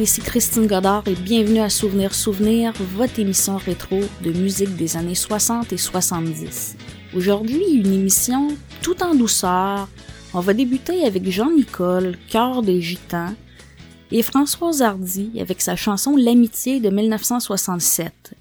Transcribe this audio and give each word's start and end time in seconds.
ici 0.00 0.20
Christine 0.20 0.66
Godard 0.68 1.08
et 1.08 1.14
bienvenue 1.14 1.58
à 1.58 1.68
Souvenir 1.68 2.14
Souvenir, 2.14 2.72
votre 2.94 3.18
émission 3.18 3.56
rétro 3.56 3.98
de 4.22 4.30
musique 4.30 4.76
des 4.76 4.96
années 4.96 5.16
60 5.16 5.72
et 5.72 5.76
70. 5.76 6.76
Aujourd'hui, 7.16 7.64
une 7.72 7.92
émission 7.92 8.48
tout 8.80 9.02
en 9.02 9.16
douceur. 9.16 9.88
On 10.34 10.40
va 10.40 10.54
débuter 10.54 11.04
avec 11.04 11.28
Jean-Nicole, 11.28 12.16
Cœur 12.28 12.62
des 12.62 12.80
Gitans, 12.80 13.34
et 14.12 14.22
Françoise 14.22 14.82
Hardy 14.82 15.32
avec 15.40 15.60
sa 15.60 15.74
chanson 15.74 16.16
L'amitié 16.16 16.78
de 16.78 16.90
1967. 16.90 18.34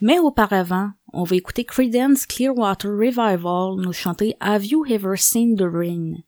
Mais 0.00 0.18
auparavant, 0.18 0.90
on 1.12 1.24
va 1.24 1.36
écouter 1.36 1.64
Creedence 1.64 2.24
Clearwater 2.24 2.90
Revival 2.90 3.76
nous 3.76 3.92
chanter 3.92 4.36
Have 4.40 4.64
You 4.64 4.86
Ever 4.86 5.16
Seen 5.16 5.54
the 5.54 5.66
Rain? 5.70 6.22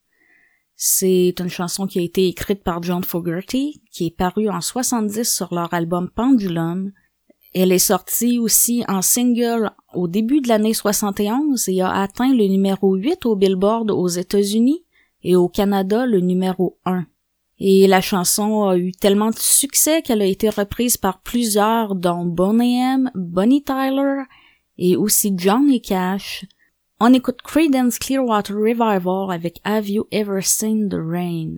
C'est 0.82 1.34
une 1.38 1.50
chanson 1.50 1.86
qui 1.86 1.98
a 1.98 2.02
été 2.02 2.26
écrite 2.26 2.64
par 2.64 2.82
John 2.82 3.04
Fogerty, 3.04 3.82
qui 3.92 4.06
est 4.06 4.16
parue 4.16 4.48
en 4.48 4.62
70 4.62 5.30
sur 5.30 5.52
leur 5.52 5.74
album 5.74 6.08
Pendulum. 6.08 6.90
Elle 7.52 7.70
est 7.70 7.78
sortie 7.78 8.38
aussi 8.38 8.82
en 8.88 9.02
single 9.02 9.72
au 9.92 10.08
début 10.08 10.40
de 10.40 10.48
l'année 10.48 10.72
71 10.72 11.68
et 11.68 11.82
a 11.82 11.90
atteint 11.90 12.32
le 12.32 12.46
numéro 12.46 12.94
8 12.94 13.26
au 13.26 13.36
Billboard 13.36 13.90
aux 13.90 14.08
États-Unis 14.08 14.82
et 15.22 15.36
au 15.36 15.50
Canada 15.50 16.06
le 16.06 16.20
numéro 16.20 16.78
1. 16.86 17.04
Et 17.58 17.86
la 17.86 18.00
chanson 18.00 18.64
a 18.64 18.78
eu 18.78 18.92
tellement 18.92 19.32
de 19.32 19.38
succès 19.38 20.00
qu'elle 20.00 20.22
a 20.22 20.26
été 20.26 20.48
reprise 20.48 20.96
par 20.96 21.20
plusieurs 21.20 21.94
dont 21.94 22.24
Bonnie 22.24 22.80
M, 22.80 23.10
Bonnie 23.14 23.62
Tyler 23.62 24.22
et 24.78 24.96
aussi 24.96 25.34
Johnny 25.36 25.82
Cash. 25.82 26.46
On 27.02 27.14
écoute 27.14 27.40
Creedence 27.40 27.98
Clearwater 27.98 28.52
Revival 28.52 29.32
avec 29.32 29.58
Have 29.64 29.88
You 29.88 30.06
Ever 30.12 30.42
Seen 30.42 30.90
the 30.90 30.98
Rain? 31.00 31.56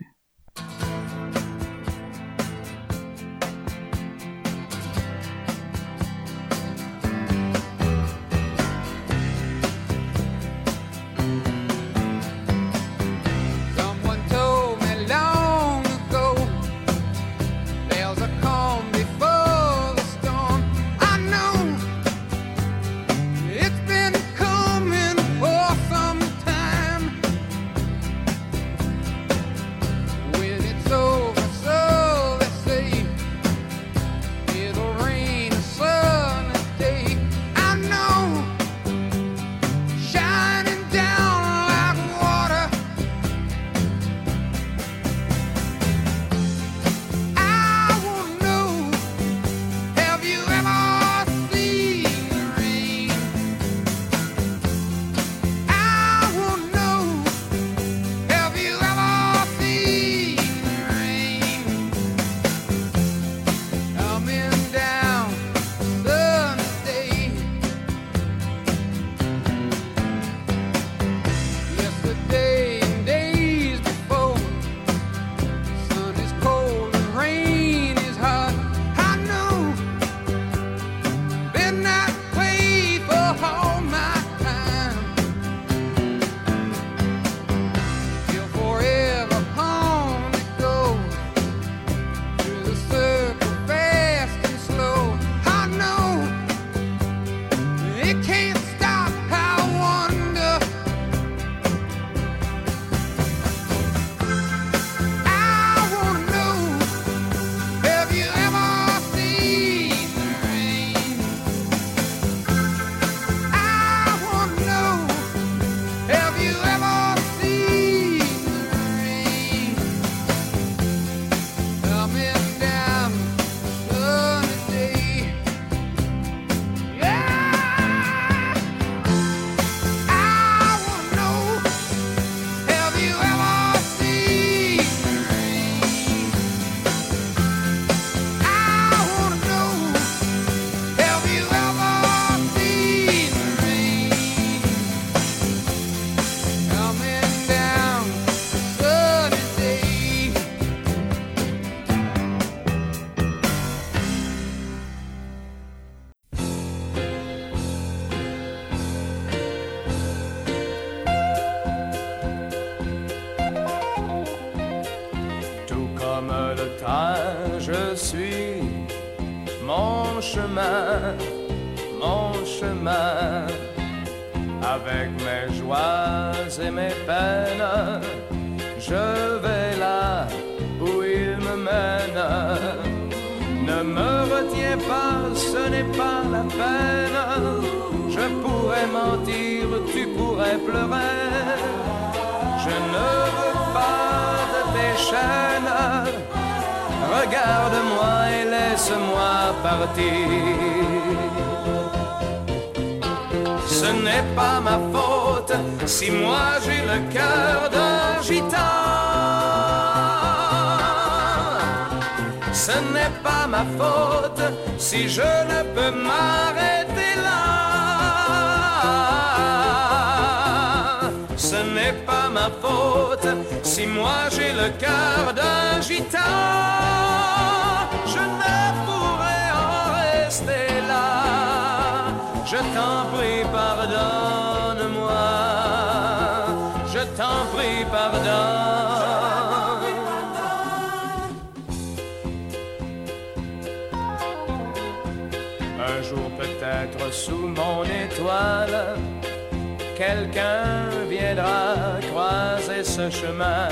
Chemin, 253.11 253.69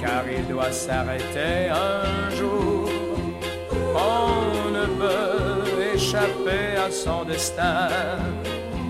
car 0.00 0.22
il 0.30 0.46
doit 0.46 0.72
s'arrêter 0.72 1.70
un 1.70 2.30
jour. 2.36 2.88
On 3.94 4.70
ne 4.70 4.86
peut 5.00 5.94
échapper 5.94 6.76
à 6.86 6.90
son 6.90 7.24
destin. 7.24 7.88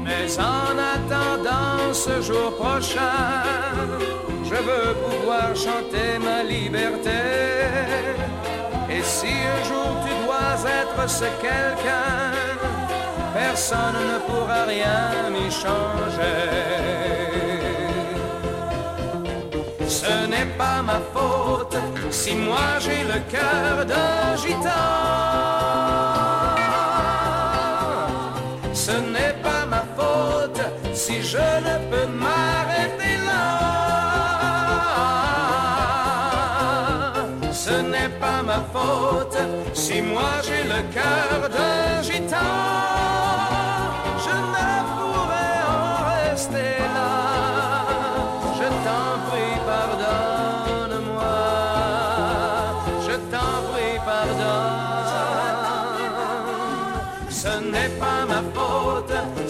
Mais 0.05 0.27
en 0.39 0.77
attendant 0.97 1.93
ce 1.93 2.21
jour 2.23 2.57
prochain, 2.57 3.45
je 4.45 4.55
veux 4.55 4.95
pouvoir 4.95 5.55
chanter 5.55 6.19
ma 6.19 6.43
liberté. 6.43 7.21
Et 8.91 9.03
si 9.03 9.27
un 9.27 9.65
jour 9.69 9.89
tu 10.05 10.13
dois 10.25 10.55
être 10.81 11.11
ce 11.11 11.25
quelqu'un, 11.43 12.33
personne 13.35 14.01
ne 14.13 14.19
pourra 14.27 14.65
rien 14.65 15.31
m'y 15.31 15.51
changer. 15.51 17.18
N'est 20.39 20.57
pas 20.57 20.83
ma 20.83 21.01
faute 21.15 21.77
si 22.11 22.35
moi 22.35 22.69
j'ai 22.81 23.03
le 23.13 23.19
cœur 23.35 23.85
d'un 23.91 24.37
gitan. 24.37 24.87
Ce 28.73 28.93
n'est 29.15 29.37
pas 29.47 29.65
ma 29.75 29.83
faute 29.97 30.63
si 30.95 31.23
je 31.23 31.49
ne 31.67 31.75
peux 31.91 32.09
m'arrêter 32.23 33.15
là. 33.29 33.47
Ce 37.53 37.75
n'est 37.93 38.13
pas 38.21 38.41
ma 38.51 38.61
faute 38.75 39.39
si 39.75 40.01
moi 40.01 40.33
j'ai 40.47 40.65
le 40.75 40.81
cœur 40.97 41.49
d'un 41.55 41.78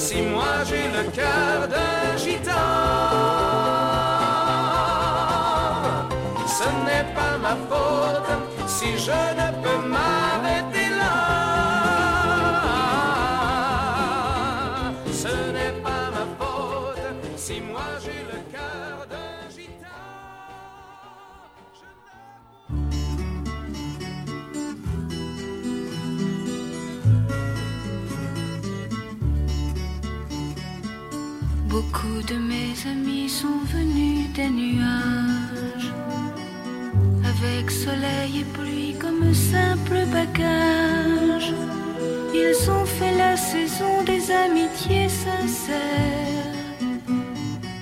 si 0.08 0.22
moi 0.22 0.54
j'ai 0.68 0.86
le 0.96 1.04
cœur 1.18 1.68
d'un 1.72 2.16
gitan. 2.16 2.68
Ce 6.58 6.68
n'est 6.86 7.08
pas 7.16 7.34
ma 7.44 7.54
faute 7.68 8.30
si 8.66 8.90
je 9.06 9.20
ne 9.38 9.48
amis 32.92 33.28
sont 33.28 33.60
venus 33.74 34.30
des 34.34 34.48
nuages, 34.48 35.92
avec 37.32 37.70
soleil 37.70 38.40
et 38.40 38.48
pluie 38.56 38.94
comme 39.00 39.32
simple 39.34 40.00
bagage. 40.12 41.52
Ils 42.34 42.70
ont 42.70 42.86
fait 42.86 43.16
la 43.16 43.36
saison 43.36 44.02
des 44.04 44.30
amitiés 44.30 45.08
sincères, 45.08 46.54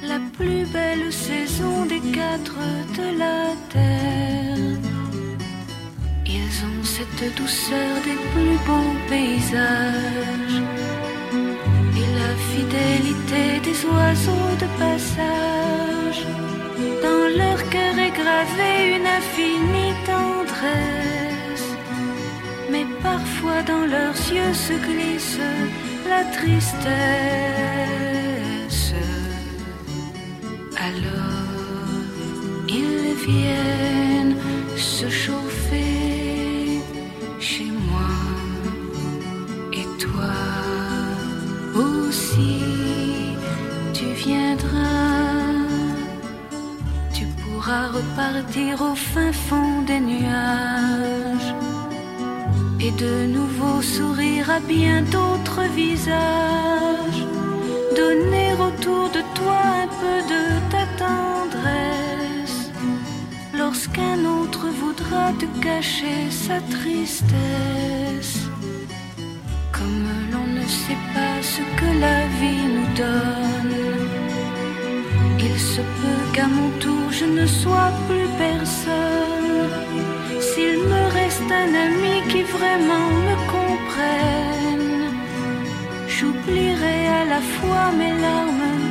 la 0.03 0.19
plus 0.37 0.64
belle 0.76 1.12
saison 1.12 1.85
des 1.93 2.02
quatre 2.19 2.62
de 2.99 3.19
la 3.23 3.41
terre. 3.75 4.79
Ils 6.26 6.56
ont 6.69 6.85
cette 6.85 7.37
douceur 7.37 7.93
des 8.09 8.19
plus 8.32 8.59
beaux 8.67 8.94
paysages 9.09 10.62
fidélité 12.56 13.44
des 13.69 13.79
oiseaux 13.93 14.55
de 14.62 14.69
passage. 14.82 16.20
Dans 17.06 17.26
leur 17.41 17.58
cœur 17.73 17.94
est 18.06 18.17
gravée 18.23 18.81
une 18.97 19.08
infinie 19.20 19.97
tendresse, 20.12 21.69
mais 22.73 22.87
parfois 23.03 23.61
dans 23.73 23.87
leurs 23.97 24.20
yeux 24.37 24.55
se 24.67 24.75
glisse 24.87 25.38
la 26.12 26.23
tristesse. 26.38 26.87
Alors 30.88 31.44
ils 32.69 33.14
viennent 33.26 34.37
se 34.76 35.09
chauffer 35.09 35.96
tu 43.93 44.06
viendras. 44.15 45.67
Tu 47.12 47.25
pourras 47.38 47.88
repartir 47.88 48.83
au 48.83 48.94
fin 48.94 49.33
fond 49.33 49.83
des 49.87 50.00
nuages 50.00 51.55
et 52.81 52.91
de 52.93 53.27
nouveau 53.27 53.81
sourire 53.83 54.50
à 54.50 54.61
bien 54.61 55.03
d'autres 55.03 55.62
visages. 55.75 57.23
Donner 57.97 58.53
autour 58.55 59.09
de 59.11 59.23
toi 59.35 59.61
un 59.85 59.88
peu 60.00 60.17
de 60.33 60.43
ta 60.73 60.85
tendresse 61.03 62.71
lorsqu'un 63.55 64.25
autre 64.25 64.67
voudra 64.81 65.33
te 65.41 65.47
cacher 65.61 66.31
sa 66.31 66.61
tristesse. 66.61 68.46
Sait 70.87 71.05
pas 71.15 71.43
ce 71.43 71.62
que 71.79 71.88
la 72.00 72.21
vie 72.38 72.67
nous 72.77 72.90
donne, 72.95 73.76
il 75.40 75.59
se 75.59 75.81
peut 75.81 76.25
qu'à 76.33 76.47
mon 76.47 76.71
tour 76.78 77.11
je 77.11 77.25
ne 77.25 77.45
sois 77.45 77.90
plus 78.09 78.28
personne. 78.38 79.73
S'il 80.40 80.78
me 80.93 81.02
reste 81.19 81.50
un 81.62 81.73
ami 81.87 82.16
qui 82.31 82.43
vraiment 82.57 83.09
me 83.26 83.37
comprenne, 83.55 85.16
j'oublierai 86.07 86.99
à 87.21 87.25
la 87.33 87.40
fois 87.55 87.90
mes 87.99 88.14
larmes 88.25 88.86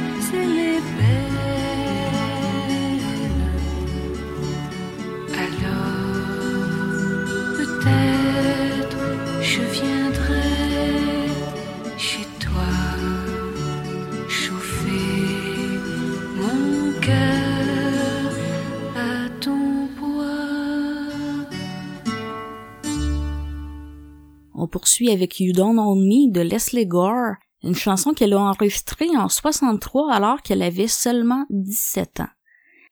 poursuit 24.75 25.09
avec 25.09 25.39
You 25.39 25.53
Don't 25.53 25.79
Own 25.79 26.05
Me 26.05 26.29
de 26.29 26.41
Leslie 26.41 26.85
Gore, 26.85 27.35
une 27.63 27.75
chanson 27.75 28.13
qu'elle 28.13 28.33
a 28.33 28.41
enregistrée 28.41 29.07
en 29.15 29.29
63 29.29 30.11
alors 30.11 30.41
qu'elle 30.41 30.61
avait 30.61 30.89
seulement 30.89 31.45
17 31.49 32.19
ans. 32.19 32.27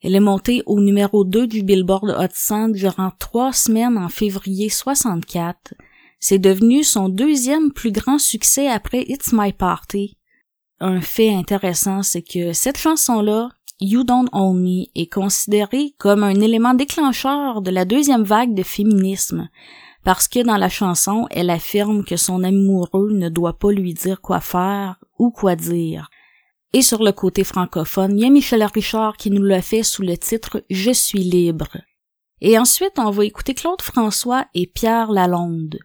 Elle 0.01 0.15
est 0.15 0.21
montée 0.21 0.63
au 0.65 0.79
numéro 0.79 1.25
2 1.25 1.45
du 1.45 1.61
Billboard 1.61 2.15
Hot 2.17 2.31
100 2.33 2.69
durant 2.69 3.11
trois 3.19 3.51
semaines 3.51 3.97
en 3.97 4.07
février 4.07 4.69
64. 4.69 5.73
C'est 6.21 6.39
devenu 6.39 6.85
son 6.85 7.09
deuxième 7.09 7.73
plus 7.73 7.91
grand 7.91 8.17
succès 8.17 8.69
après 8.69 9.03
It's 9.09 9.33
My 9.33 9.51
Party. 9.51 10.17
Un 10.79 11.01
fait 11.01 11.35
intéressant, 11.35 12.01
c'est 12.01 12.23
que 12.23 12.53
cette 12.53 12.77
chanson-là, 12.77 13.49
You 13.81 14.05
Don't 14.05 14.29
Own 14.31 14.57
Me, 14.57 14.85
est 14.95 15.11
considérée 15.11 15.95
comme 15.97 16.23
un 16.23 16.39
élément 16.39 16.75
déclencheur 16.75 17.61
de 17.61 17.71
la 17.71 17.83
deuxième 17.83 18.23
vague 18.23 18.53
de 18.53 18.63
féminisme, 18.63 19.49
parce 20.03 20.27
que 20.27 20.43
dans 20.43 20.57
la 20.57 20.69
chanson, 20.69 21.27
elle 21.31 21.49
affirme 21.49 22.03
que 22.03 22.17
son 22.17 22.43
amoureux 22.43 23.11
ne 23.11 23.29
doit 23.29 23.57
pas 23.57 23.71
lui 23.71 23.93
dire 23.93 24.21
quoi 24.21 24.41
faire 24.41 24.99
ou 25.17 25.31
quoi 25.31 25.55
dire. 25.55 26.09
Et 26.73 26.81
sur 26.81 27.03
le 27.03 27.11
côté 27.11 27.43
francophone, 27.43 28.17
il 28.17 28.23
y 28.23 28.25
a 28.25 28.29
Michel 28.29 28.63
Richard 28.63 29.15
qui 29.17 29.29
nous 29.29 29.43
l'a 29.43 29.61
fait 29.61 29.83
sous 29.83 30.01
le 30.01 30.17
titre 30.17 30.63
Je 30.69 30.91
suis 30.91 31.19
libre. 31.19 31.77
Et 32.41 32.57
ensuite, 32.57 32.97
on 32.97 33.11
va 33.11 33.25
écouter 33.25 33.53
Claude 33.53 33.81
François 33.81 34.47
et 34.53 34.67
Pierre 34.67 35.11
Lalonde. 35.11 35.79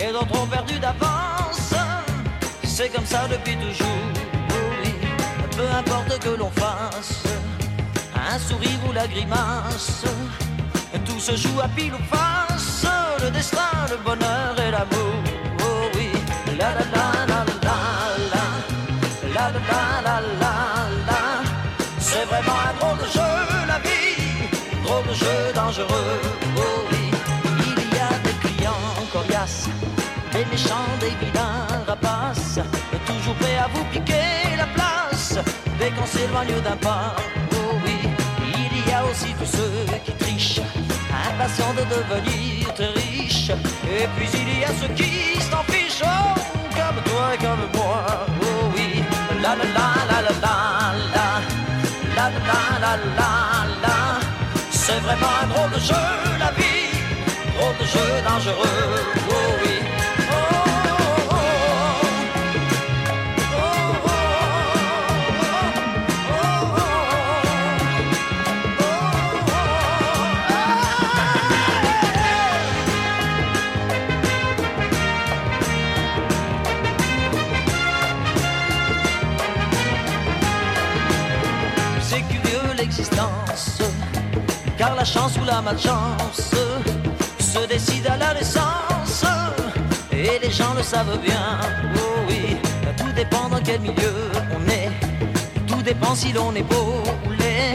Et 0.00 0.12
d'autres 0.12 0.40
ont 0.40 0.46
perdu 0.46 0.78
d'avance 0.78 1.74
C'est 2.64 2.88
comme 2.90 3.06
ça 3.06 3.26
depuis 3.28 3.56
toujours 3.56 3.86
oui. 4.82 4.92
Peu 5.56 5.68
importe 5.78 6.18
que 6.18 6.30
l'on 6.30 6.50
fasse 6.50 7.22
Un 8.14 8.38
sourire 8.38 8.80
ou 8.88 8.92
la 8.92 9.06
grimace 9.06 10.04
tout 11.04 11.20
se 11.20 11.36
joue 11.36 11.60
à 11.60 11.68
pile 11.68 11.92
ou 11.94 12.02
face, 12.14 12.86
le 13.22 13.30
destin, 13.30 13.72
le 13.90 13.96
bonheur 13.98 14.54
et 14.58 14.70
l'amour. 14.70 15.14
Oh 15.60 15.90
oui, 15.94 16.10
la 16.58 16.70
la 16.74 16.84
la 16.94 17.06
la 17.30 17.40
la 17.66 17.78
la, 18.32 18.46
la 19.34 19.46
la 19.52 20.00
la 20.06 20.20
la 20.42 20.54
la. 21.08 21.20
C'est 21.98 22.24
vraiment 22.24 22.58
un 22.68 22.74
drôle 22.78 22.98
de 22.98 23.08
jeu, 23.16 23.34
la 23.66 23.78
vie, 23.86 24.48
drôle 24.84 25.06
de 25.08 25.14
jeu 25.14 25.52
dangereux. 25.54 26.20
Oh 26.56 26.60
oui, 26.90 27.03
des 30.32 30.44
méchants, 30.46 30.88
des 31.00 31.12
vilains 31.20 31.84
rapaces, 31.86 32.58
toujours 33.06 33.34
prêts 33.34 33.58
à 33.58 33.68
vous 33.74 33.84
piquer 33.92 34.56
la 34.56 34.66
place 34.66 35.38
dès 35.78 35.90
qu'on 35.90 36.06
s'éloigne 36.06 36.60
d'un 36.62 36.76
pas. 36.76 37.14
Oh 37.52 37.74
oui, 37.84 38.08
il 38.40 38.88
y 38.88 38.92
a 38.92 39.04
aussi 39.04 39.34
tous 39.38 39.50
ceux 39.56 39.84
qui 40.04 40.12
trichent, 40.12 40.62
impatients 41.30 41.74
de 41.74 41.84
devenir 41.94 42.72
très 42.74 42.88
riches. 42.88 43.50
Et 43.86 44.06
puis 44.16 44.28
il 44.32 44.60
y 44.60 44.64
a 44.64 44.72
ceux 44.80 44.92
qui 44.94 45.40
s'en 45.42 45.62
fichent, 45.64 46.02
oh, 46.04 46.40
comme 46.78 47.02
toi 47.04 47.34
et 47.34 47.38
comme 47.38 47.66
moi. 47.74 48.06
Oh 48.40 48.72
oui, 48.74 49.04
la 49.42 49.56
la 49.56 49.64
la 49.64 49.86
la 50.10 50.22
la 50.22 50.32
la, 50.32 51.28
la 52.16 52.30
la 52.30 52.30
la 52.46 52.56
la 52.80 52.96
la 53.18 53.32
la. 53.82 53.96
C'est 54.70 55.00
vraiment 55.00 55.34
un 55.42 55.46
drôle 55.48 55.70
de 55.70 55.80
jeu, 55.80 56.04
la 56.38 56.50
vie, 56.52 56.88
drôle 57.58 57.76
de 57.78 57.84
jeu 57.84 58.22
dangereux. 58.26 59.23
Chance 85.14 85.38
ou 85.40 85.44
la 85.44 85.60
malchance 85.62 86.50
se 87.38 87.66
décide 87.68 88.06
à 88.08 88.16
la 88.16 88.34
naissance, 88.34 89.24
et 90.10 90.40
les 90.42 90.50
gens 90.50 90.74
le 90.76 90.82
savent 90.82 91.18
bien. 91.18 91.46
Oh 91.96 92.18
oui, 92.28 92.56
tout 92.98 93.12
dépend 93.14 93.48
dans 93.48 93.62
quel 93.66 93.80
milieu 93.80 94.14
on 94.56 94.62
est, 94.80 94.90
tout 95.68 95.82
dépend 95.82 96.14
si 96.16 96.32
l'on 96.32 96.52
est 96.56 96.68
beau 96.74 96.94
ou 97.26 97.30
laid. 97.40 97.74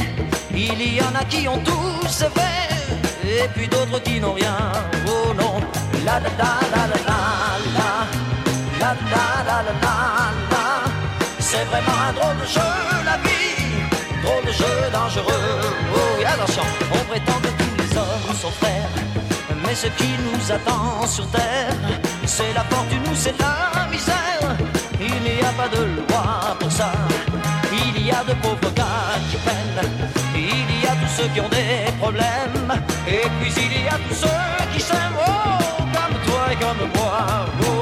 Il 0.53 0.81
y 0.97 1.01
en 1.01 1.15
a 1.21 1.23
qui 1.31 1.47
ont 1.47 1.61
tout, 1.69 1.95
c'est 2.09 2.31
vrai, 2.35 2.59
et 3.23 3.47
puis 3.55 3.67
d'autres 3.69 3.99
qui 4.03 4.19
n'ont 4.19 4.33
rien. 4.33 4.59
Oh 5.07 5.33
non, 5.41 5.55
la 6.05 6.15
la 6.25 6.31
la 6.41 6.51
la 6.73 6.83
la 6.91 6.99
la 7.07 7.19
la, 7.77 7.91
la 8.81 8.91
la 9.11 9.25
la 9.47 9.57
la 9.67 9.95
la. 10.51 10.65
C'est 11.39 11.65
vraiment 11.71 11.99
un 12.09 12.13
drôle 12.17 12.37
de 12.41 12.47
jeu, 12.55 12.71
la 13.09 13.17
de 14.49 14.53
jeu 14.53 14.89
dangereux. 14.91 15.61
Oh 15.95 15.99
oui, 16.17 16.25
attention, 16.25 16.63
on 16.91 17.03
prétend 17.09 17.39
que 17.43 17.51
tous 17.59 17.75
les 17.81 17.97
hommes 17.97 18.35
sont 18.43 18.51
frères. 18.61 18.93
Mais 19.63 19.75
ce 19.75 19.87
qui 19.99 20.11
nous 20.25 20.51
attend 20.51 21.05
sur 21.07 21.27
terre, 21.29 21.75
c'est 22.25 22.53
la 22.53 22.63
fortune 22.71 23.05
ou 23.11 23.15
c'est 23.15 23.37
la 23.39 23.87
misère. 23.91 24.49
Il 24.99 25.17
n'y 25.27 25.41
a 25.41 25.51
pas 25.59 25.69
de 25.75 25.81
loi 25.97 26.57
pour 26.59 26.71
ça. 26.71 26.91
Il 27.71 28.05
y 28.07 28.11
a 28.11 28.23
de 28.23 28.33
pauvres 28.41 28.73
gars 28.75 29.19
qui 29.29 29.37
peinent. 29.47 29.87
Il 30.35 30.69
y 30.83 30.87
a 30.87 30.93
tous 31.01 31.13
ceux 31.17 31.29
qui 31.33 31.39
ont 31.41 31.49
des 31.49 31.91
problèmes. 32.01 32.69
Et 33.07 33.25
puis 33.39 33.53
il 33.65 33.83
y 33.85 33.87
a 33.87 33.97
tous 34.07 34.15
ceux 34.23 34.67
qui 34.73 34.81
s'aiment. 34.81 35.19
Oh, 35.27 35.83
comme 35.95 36.15
toi 36.27 36.43
et 36.51 36.55
comme 36.63 36.83
moi. 36.95 37.45
Oh 37.67 37.78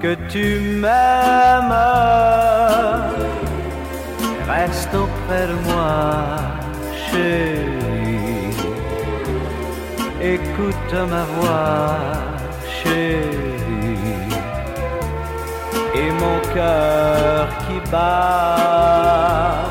que 0.00 0.14
tu 0.28 0.60
m'aimes, 0.80 1.74
reste 4.48 4.94
auprès 4.94 5.46
de 5.48 5.56
moi, 5.66 6.24
chérie. 7.10 7.57
Écoute 10.34 10.94
ma 11.08 11.24
voix, 11.36 11.96
chérie. 12.76 14.28
Et 15.94 16.10
mon 16.22 16.38
cœur 16.52 17.48
qui 17.64 17.90
bat. 17.90 19.64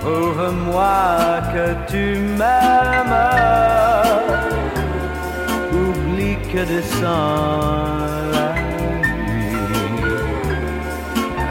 Prouve-moi 0.00 1.42
que 1.52 1.66
tu 1.90 2.04
m'aimes. 2.38 3.20
Oublie 5.82 6.38
que 6.50 6.62
descend 6.64 8.32
la 8.32 8.50
nuit. 9.26 9.58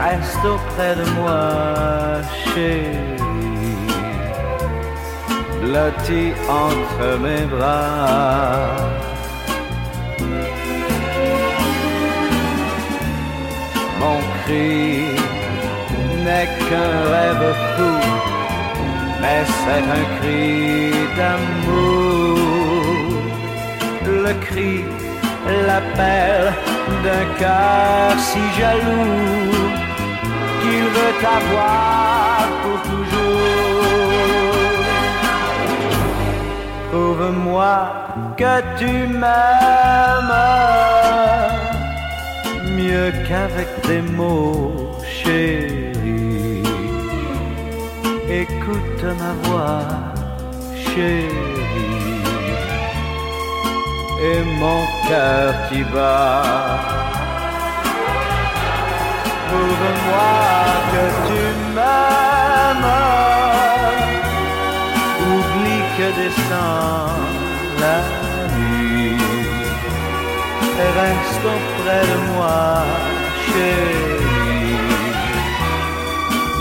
Reste 0.02 0.44
auprès 0.54 0.94
de 0.96 1.06
moi, 1.20 1.42
chérie. 2.52 3.03
Blotti 5.64 6.24
entre 6.46 7.18
mes 7.24 7.44
bras. 7.46 8.76
Mon 13.98 14.18
cri 14.36 15.06
n'est 16.24 16.50
qu'un 16.66 16.94
rêve 17.12 17.48
fou, 17.72 17.94
mais 19.22 19.42
c'est 19.60 19.84
un 19.98 20.04
cri 20.16 20.44
d'amour. 21.16 22.44
Le 24.24 24.32
cri, 24.46 24.74
l'appel 25.66 26.52
d'un 27.04 27.26
cœur 27.38 28.12
si 28.18 28.42
jaloux 28.58 29.84
qu'il 30.60 30.86
veut 30.96 31.14
t'avoir 31.22 32.38
pour 32.62 32.93
Prouve-moi 36.94 37.88
que 38.36 38.54
tu 38.78 38.92
m'aimes 39.08 40.38
mieux 42.78 43.10
qu'avec 43.26 43.66
des 43.88 44.00
mots, 44.00 44.92
chérie. 45.04 46.62
Écoute 48.30 49.02
ma 49.02 49.32
voix, 49.42 49.88
chérie. 50.86 52.22
Et 54.28 54.40
mon 54.60 54.82
cœur 55.08 55.52
qui 55.68 55.82
bat. 55.92 56.42
Prouve-moi 59.48 60.32
que 60.92 61.04
tu 61.26 61.42
m'aimes. 61.74 63.23
Que 65.96 66.10
descend 66.20 67.22
la 67.80 67.98
nuit. 68.56 69.16
Et 70.82 70.90
reste 71.00 71.44
auprès 71.54 72.04
de 72.12 72.16
moi, 72.32 72.82
chérie. 73.46 74.80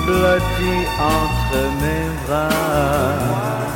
Blotti 0.05 0.75
entre 0.99 1.61
mes 1.81 2.07
bras. 2.27 3.72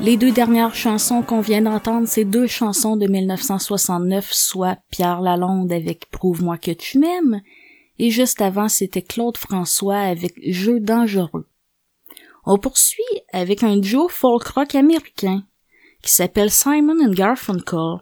Les 0.00 0.16
deux 0.16 0.30
dernières 0.30 0.76
chansons 0.76 1.22
qu'on 1.22 1.40
vient 1.40 1.62
d'entendre, 1.62 2.06
c'est 2.06 2.24
deux 2.24 2.46
chansons 2.46 2.96
de 2.96 3.08
1969, 3.08 4.32
soit 4.32 4.78
Pierre 4.90 5.20
Lalonde 5.20 5.72
avec 5.72 6.08
Prouve-moi 6.10 6.56
que 6.56 6.70
tu 6.70 7.00
m'aimes, 7.00 7.40
et 7.98 8.10
juste 8.10 8.40
avant, 8.40 8.68
c'était 8.68 9.02
Claude 9.02 9.36
François 9.36 9.98
avec 9.98 10.34
Jeu 10.48 10.78
dangereux. 10.78 11.48
On 12.46 12.58
poursuit 12.58 13.02
avec 13.32 13.64
un 13.64 13.76
duo 13.76 14.08
folk 14.08 14.46
rock 14.46 14.76
américain 14.76 15.42
qui 16.00 16.14
s'appelle 16.14 16.52
Simon 16.52 17.04
and 17.04 17.10
Garfunkel 17.10 17.98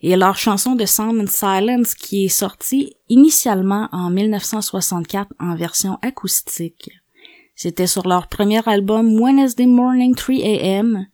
et 0.00 0.14
leur 0.14 0.36
chanson 0.36 0.76
de 0.76 0.86
Sound 0.86 1.28
Silence 1.28 1.96
qui 1.96 2.26
est 2.26 2.28
sortie 2.28 2.94
initialement 3.08 3.88
en 3.90 4.10
1964 4.10 5.32
en 5.40 5.56
version 5.56 5.98
acoustique. 6.02 6.90
C'était 7.56 7.88
sur 7.88 8.06
leur 8.06 8.28
premier 8.28 8.66
album 8.66 9.20
Wednesday 9.20 9.66
Morning 9.66 10.14
3 10.14 10.36
AM. 10.36 11.06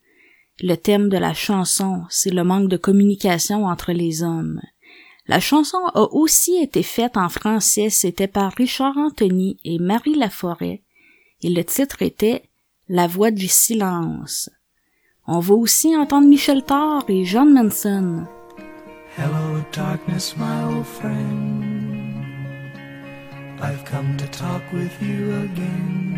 Le 0.61 0.75
thème 0.75 1.09
de 1.09 1.17
la 1.17 1.35
chanson, 1.35 2.03
c'est 2.11 2.31
le 2.31 2.43
manque 2.43 2.69
de 2.69 2.77
communication 2.77 3.67
entre 3.67 3.93
les 3.93 4.25
hommes. 4.25 4.61
La 5.29 5.39
chanson 5.39 5.79
a 5.95 6.03
aussi 6.13 6.57
été 6.57 6.83
faite 6.83 7.17
en 7.17 7.29
français, 7.29 7.91
c'était 7.91 8.27
par 8.27 8.53
Richard 8.53 8.97
Anthony 8.97 9.59
et 9.65 9.79
Marie 9.79 10.17
Laforêt, 10.17 10.83
et 11.43 11.51
le 11.51 11.63
titre 11.63 12.03
était 12.03 12.43
La 12.89 13.07
voix 13.07 13.31
du 13.31 13.47
silence. 13.47 14.51
On 15.27 15.39
va 15.39 15.55
aussi 15.55 15.95
entendre 15.97 16.27
Michel 16.27 16.65
Thor 16.65 17.05
et 17.09 17.25
John 17.25 17.53
Manson. 17.53 18.27
Hello, 19.17 19.63
darkness, 19.73 20.35
my 20.37 20.75
old 20.75 20.87
friend. 20.87 22.25
I've 23.61 23.85
come 23.85 24.17
to 24.17 24.27
talk 24.29 24.63
with 24.73 24.93
you 25.03 25.35
again. 25.45 26.18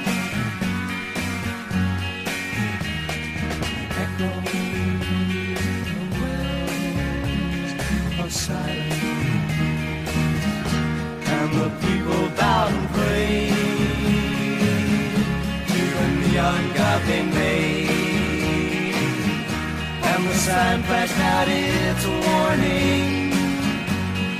Sign 20.51 20.81
flashed 20.83 21.19
out 21.19 21.47
its 21.47 22.05
warning 22.05 23.31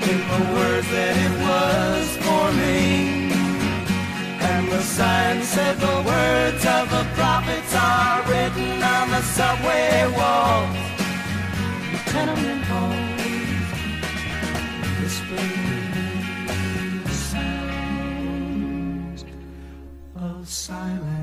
in 0.10 0.20
the 0.32 0.42
words 0.54 0.88
that 0.90 1.16
it 1.26 1.34
was 1.46 2.18
forming. 2.26 3.21
The 4.72 4.82
sign 4.82 5.44
said 5.44 5.78
the 5.80 6.02
words 6.06 6.66
of 6.66 6.90
the 6.90 7.06
prophets 7.14 7.76
are 7.76 8.24
written 8.24 8.82
on 8.82 9.10
the 9.10 9.22
subway 9.22 10.08
walls, 10.16 10.78
the 11.92 11.98
tenement 12.10 12.64
halls, 12.64 13.22
whispering 15.02 17.06
sounds 17.10 19.26
of 20.16 20.48
silence. 20.48 21.21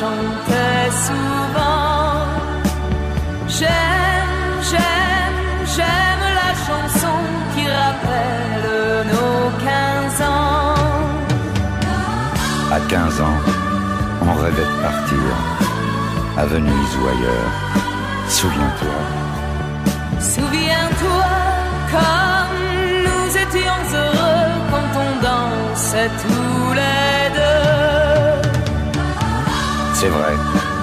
Me 0.00 0.06
chantais 0.06 0.90
souvent. 1.06 2.24
J'aime, 3.48 4.34
j'aime, 4.70 5.40
j'aime 5.74 6.24
la 6.40 6.52
chanson 6.66 7.18
qui 7.54 7.64
rappelle 7.68 9.06
nos 9.12 9.50
15 9.64 10.22
ans. 10.22 10.74
À 12.72 12.80
15 12.88 13.20
ans, 13.20 13.40
on 14.22 14.34
rêvait 14.34 14.62
de 14.62 14.82
partir, 14.82 15.32
à 16.36 16.46
Venise 16.46 16.96
ou 17.02 17.08
ailleurs. 17.08 17.52
Souviens-toi, 18.28 18.98
Souviens-toi 20.20 21.30
comme 21.90 22.56
nous 23.06 23.28
étions 23.36 23.82
heureux 23.94 24.52
quand 24.70 24.90
on 25.04 25.10
dansait 25.24 26.10
tous 26.22 26.39
c'est 30.00 30.08
vrai, 30.08 30.34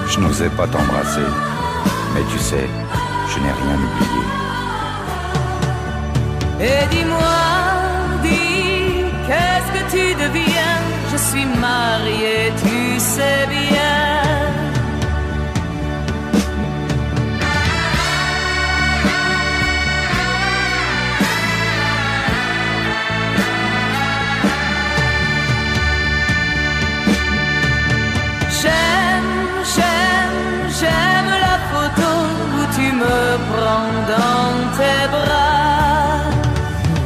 je 0.08 0.20
n'osais 0.20 0.48
pas 0.50 0.68
t'embrasser. 0.68 1.28
Mais 2.14 2.22
tu 2.30 2.38
sais, 2.38 2.68
je 3.30 3.36
n'ai 3.40 3.54
rien 3.62 3.78
oublié. 3.86 4.24
Et 6.68 6.86
dis-moi, 6.94 7.38
dis, 8.22 9.04
qu'est-ce 9.26 9.70
que 9.76 9.82
tu 9.94 10.04
deviens? 10.24 10.78
Je 11.10 11.16
suis 11.16 11.46
mariée, 11.68 12.52
tu 12.62 13.00
sais 13.00 13.44
bien. 13.48 14.07
Dans 34.08 34.52
tes 34.78 35.02
bras. 35.14 36.20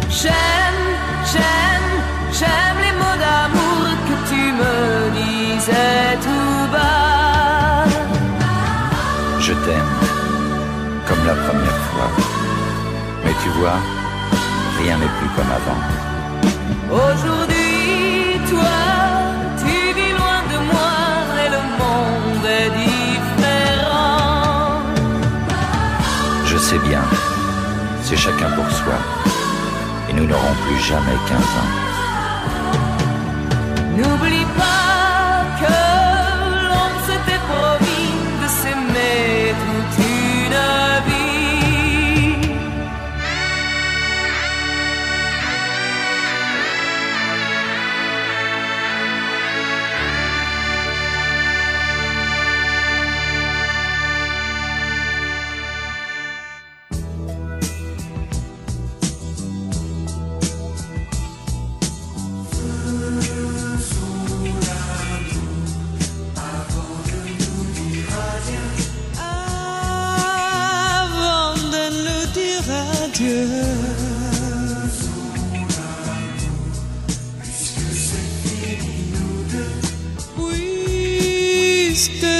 J'aime, 0.08 0.84
j'aime, 1.32 1.90
j'aime 2.38 2.78
les 2.84 2.94
mots 3.00 3.18
d'amour 3.24 3.82
que 4.08 4.16
tu 4.30 4.42
me 4.60 4.74
disais 5.18 6.18
tout 6.26 6.60
bas. 6.74 7.84
Je 9.40 9.52
t'aime, 9.64 9.94
comme 11.06 11.22
la 11.26 11.34
première 11.44 11.80
fois. 11.88 12.10
Mais 13.24 13.34
tu 13.42 13.48
vois, 13.58 13.78
rien 14.80 14.96
n'est 14.98 15.14
plus 15.18 15.30
comme 15.36 15.52
avant. 15.60 15.80
Aujourd'hui, 17.04 17.41
Sais 26.72 26.78
bien, 26.88 27.02
c'est 28.02 28.16
chacun 28.16 28.50
pour 28.52 28.64
soi. 28.70 28.94
Et 30.08 30.14
nous 30.14 30.24
n'aurons 30.24 30.54
plus 30.66 30.78
jamais 30.78 31.18
15 31.28 31.38
ans. 31.38 31.91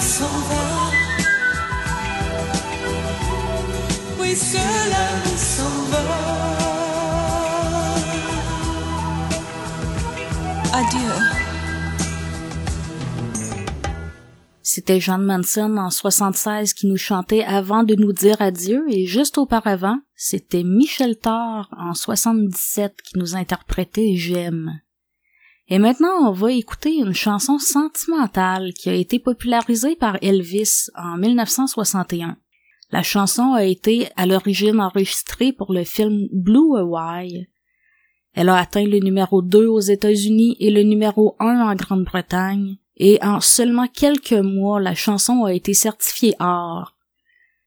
S'en 0.00 0.26
va. 0.26 0.90
S'en 5.36 5.84
va. 5.90 6.02
Adieu. 10.74 10.98
C'était 14.62 15.00
John 15.00 15.24
Manson 15.24 15.76
en 15.78 15.90
76 15.90 16.74
qui 16.74 16.86
nous 16.86 16.96
chantait 16.96 17.44
avant 17.44 17.84
de 17.84 17.94
nous 17.94 18.12
dire 18.12 18.42
adieu 18.42 18.84
et 18.88 19.06
juste 19.06 19.38
auparavant, 19.38 19.98
c'était 20.14 20.64
Michel 20.64 21.16
Thor 21.16 21.68
en 21.76 21.94
77 21.94 23.00
qui 23.02 23.18
nous 23.18 23.36
interprétait 23.36 24.14
J'aime. 24.16 24.80
Et 25.72 25.78
maintenant, 25.78 26.28
on 26.28 26.32
va 26.32 26.50
écouter 26.50 26.96
une 26.96 27.14
chanson 27.14 27.58
sentimentale 27.58 28.72
qui 28.74 28.90
a 28.90 28.94
été 28.94 29.20
popularisée 29.20 29.94
par 29.94 30.18
Elvis 30.20 30.90
en 30.96 31.16
1961. 31.16 32.36
La 32.90 33.04
chanson 33.04 33.52
a 33.54 33.62
été 33.62 34.08
à 34.16 34.26
l'origine 34.26 34.80
enregistrée 34.80 35.52
pour 35.52 35.72
le 35.72 35.84
film 35.84 36.26
Blue 36.32 36.76
Hawaii. 36.76 37.46
Elle 38.34 38.48
a 38.48 38.56
atteint 38.56 38.84
le 38.84 38.98
numéro 38.98 39.42
2 39.42 39.68
aux 39.68 39.78
États-Unis 39.78 40.56
et 40.58 40.70
le 40.70 40.82
numéro 40.82 41.36
1 41.38 41.60
en 41.60 41.74
Grande-Bretagne, 41.76 42.76
et 42.96 43.18
en 43.22 43.40
seulement 43.40 43.86
quelques 43.86 44.32
mois, 44.32 44.80
la 44.80 44.96
chanson 44.96 45.44
a 45.44 45.52
été 45.52 45.72
certifiée 45.72 46.34
or. 46.40 46.96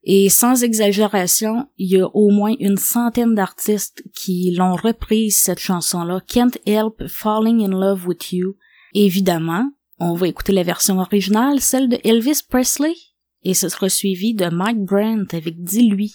Et 0.06 0.28
sans 0.28 0.62
exagération, 0.62 1.66
il 1.78 1.90
y 1.90 2.00
a 2.00 2.06
au 2.06 2.30
moins 2.30 2.54
une 2.60 2.76
centaine 2.76 3.34
d'artistes 3.34 4.02
qui 4.14 4.50
l'ont 4.54 4.76
reprise 4.76 5.36
cette 5.36 5.58
chanson-là, 5.58 6.20
Can't 6.26 6.58
Help 6.66 7.08
Falling 7.08 7.64
in 7.64 7.70
Love 7.70 8.06
with 8.06 8.30
You. 8.30 8.56
Évidemment, 8.92 9.70
on 9.98 10.12
va 10.12 10.28
écouter 10.28 10.52
la 10.52 10.62
version 10.62 10.98
originale, 10.98 11.60
celle 11.60 11.88
de 11.88 11.98
Elvis 12.04 12.42
Presley, 12.46 12.94
et 13.44 13.54
ce 13.54 13.70
sera 13.70 13.88
suivi 13.88 14.34
de 14.34 14.46
Mike 14.46 14.84
Brandt 14.84 15.34
avec 15.34 15.64
Dis-lui. 15.64 16.14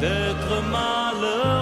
d'être 0.00 0.62
malheureux. 0.72 1.59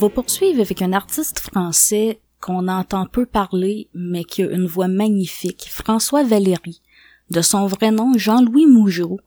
Va 0.00 0.08
poursuivre 0.08 0.62
avec 0.62 0.80
un 0.80 0.94
artiste 0.94 1.40
français 1.40 2.20
qu'on 2.40 2.68
entend 2.68 3.04
peu 3.04 3.26
parler, 3.26 3.88
mais 3.92 4.24
qui 4.24 4.42
a 4.42 4.50
une 4.50 4.66
voix 4.66 4.88
magnifique, 4.88 5.66
François 5.68 6.24
Valéry, 6.24 6.80
de 7.28 7.42
son 7.42 7.66
vrai 7.66 7.90
nom 7.90 8.14
Jean-Louis 8.16 8.64
Mougeot. 8.64 9.20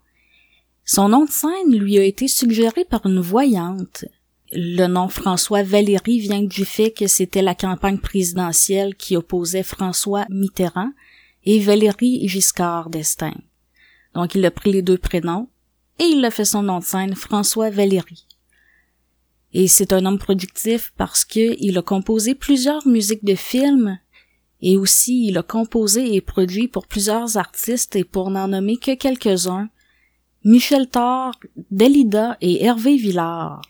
Son 0.83 1.09
nom 1.09 1.25
de 1.25 1.29
scène 1.29 1.77
lui 1.77 1.99
a 1.99 2.03
été 2.03 2.27
suggéré 2.27 2.85
par 2.85 3.05
une 3.05 3.19
voyante. 3.19 4.05
Le 4.51 4.87
nom 4.87 5.09
François 5.09 5.61
Valéry 5.61 6.17
vient 6.17 6.41
du 6.41 6.65
fait 6.65 6.89
que 6.89 7.05
c'était 7.05 7.43
la 7.43 7.53
campagne 7.53 7.99
présidentielle 7.99 8.95
qui 8.95 9.15
opposait 9.15 9.61
François 9.61 10.25
Mitterrand 10.29 10.91
et 11.45 11.59
Valéry 11.59 12.27
Giscard 12.27 12.89
d'Estaing. 12.89 13.37
Donc 14.15 14.33
il 14.33 14.43
a 14.43 14.49
pris 14.49 14.71
les 14.71 14.81
deux 14.81 14.97
prénoms 14.97 15.49
et 15.99 16.05
il 16.05 16.25
a 16.25 16.31
fait 16.31 16.45
son 16.45 16.63
nom 16.63 16.79
de 16.79 16.83
scène 16.83 17.13
François 17.13 17.69
Valéry. 17.69 18.25
Et 19.53 19.67
c'est 19.67 19.93
un 19.93 20.05
homme 20.05 20.17
productif 20.17 20.93
parce 20.97 21.23
que 21.23 21.55
il 21.59 21.77
a 21.77 21.81
composé 21.81 22.33
plusieurs 22.33 22.87
musiques 22.87 23.23
de 23.23 23.35
films 23.35 23.99
et 24.61 24.77
aussi 24.77 25.27
il 25.27 25.37
a 25.37 25.43
composé 25.43 26.15
et 26.15 26.21
produit 26.21 26.67
pour 26.67 26.87
plusieurs 26.87 27.37
artistes 27.37 27.95
et 27.95 28.03
pour 28.03 28.31
n'en 28.31 28.47
nommer 28.47 28.77
que 28.77 28.95
quelques-uns, 28.95 29.69
Michel 30.43 30.89
Thor, 30.89 31.39
Dalida 31.69 32.37
et 32.41 32.63
Hervé 32.63 32.95
Villard. 32.95 33.61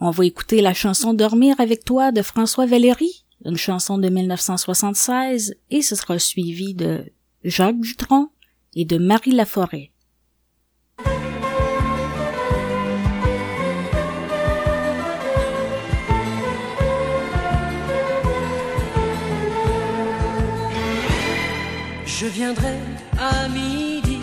On 0.00 0.10
va 0.10 0.24
écouter 0.24 0.60
la 0.60 0.74
chanson 0.74 1.14
Dormir 1.14 1.56
avec 1.60 1.84
toi 1.84 2.12
de 2.12 2.22
François 2.22 2.66
Valéry, 2.66 3.24
une 3.44 3.56
chanson 3.56 3.98
de 3.98 4.08
1976, 4.08 5.56
et 5.70 5.82
ce 5.82 5.94
sera 5.94 6.18
suivi 6.18 6.74
de 6.74 7.04
Jacques 7.44 7.80
Dutronc 7.80 8.30
et 8.74 8.84
de 8.84 8.98
Marie 8.98 9.32
Laforêt. 9.32 9.92
Je 22.20 22.26
viendrai 22.26 22.78
à 23.16 23.46
midi 23.46 24.18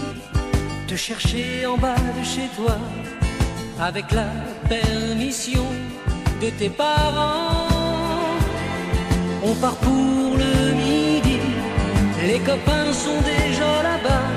te 0.85 0.95
chercher 0.95 1.65
en 1.65 1.77
bas 1.77 1.95
de 2.17 2.25
chez 2.25 2.49
toi 2.57 2.75
avec 3.79 4.11
la 4.11 4.27
permission 4.67 5.65
de 6.41 6.49
tes 6.49 6.67
parents. 6.67 7.69
On 9.45 9.53
part 9.63 9.77
pour 9.77 10.29
le 10.43 10.73
midi, 10.73 11.39
les 12.27 12.39
copains 12.39 12.91
sont 12.91 13.21
déjà 13.33 13.71
là-bas. 13.89 14.27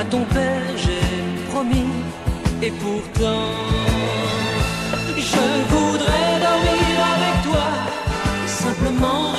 À 0.00 0.04
ton 0.04 0.24
père 0.24 0.66
j'ai 0.84 1.52
promis, 1.52 1.92
et 2.60 2.72
pourtant 2.72 3.50
je 5.16 5.46
voudrais 5.72 6.30
dormir 6.46 6.94
avec 7.14 7.36
toi, 7.46 7.66
simplement 8.46 9.30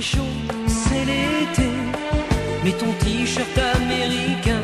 c'est 0.00 1.04
l'été. 1.04 1.68
Mets 2.64 2.72
ton 2.72 2.92
t-shirt 3.00 3.56
américain, 3.74 4.62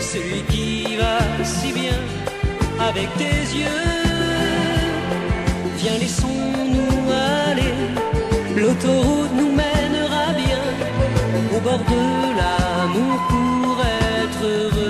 celui 0.00 0.42
qui 0.50 0.96
va 0.96 1.18
si 1.44 1.72
bien 1.72 2.00
avec 2.78 3.08
tes 3.16 3.40
yeux. 3.58 3.66
Viens, 5.78 5.98
laissons-nous 5.98 7.10
aller. 7.48 7.74
L'autoroute 8.56 9.32
nous 9.34 9.52
mènera 9.52 10.32
bien 10.34 10.64
au 11.56 11.60
bord 11.60 11.78
de 11.78 12.36
l'amour 12.38 13.18
pour 13.30 13.76
être 13.80 14.44
heureux. 14.44 14.89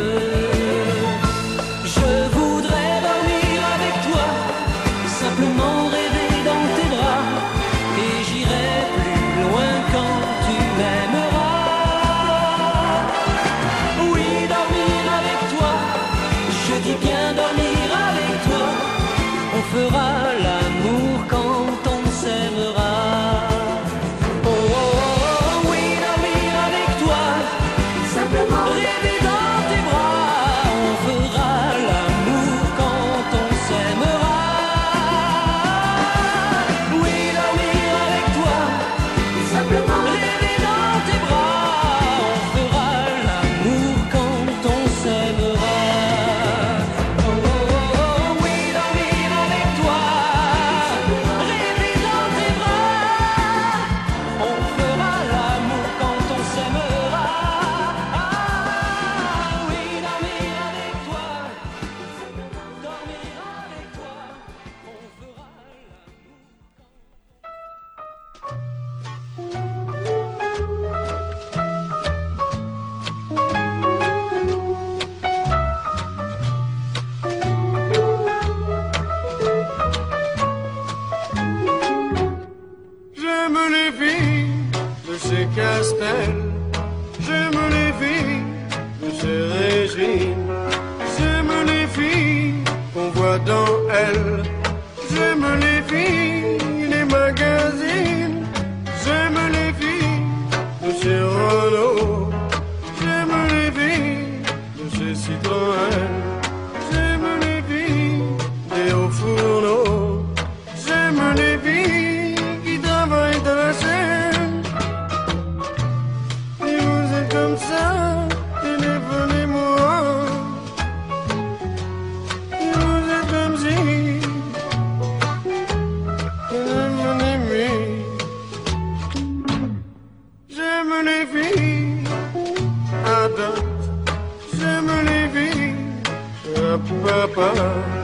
À 137.10 137.26
papa. 137.26 137.99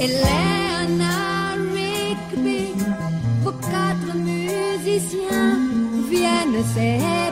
Eleanor 0.00 1.58
Rigby, 1.74 2.72
vos 3.42 3.52
quatre 3.52 4.16
musiciens 4.16 5.58
viennent, 6.08 6.64
c'est 6.74 7.29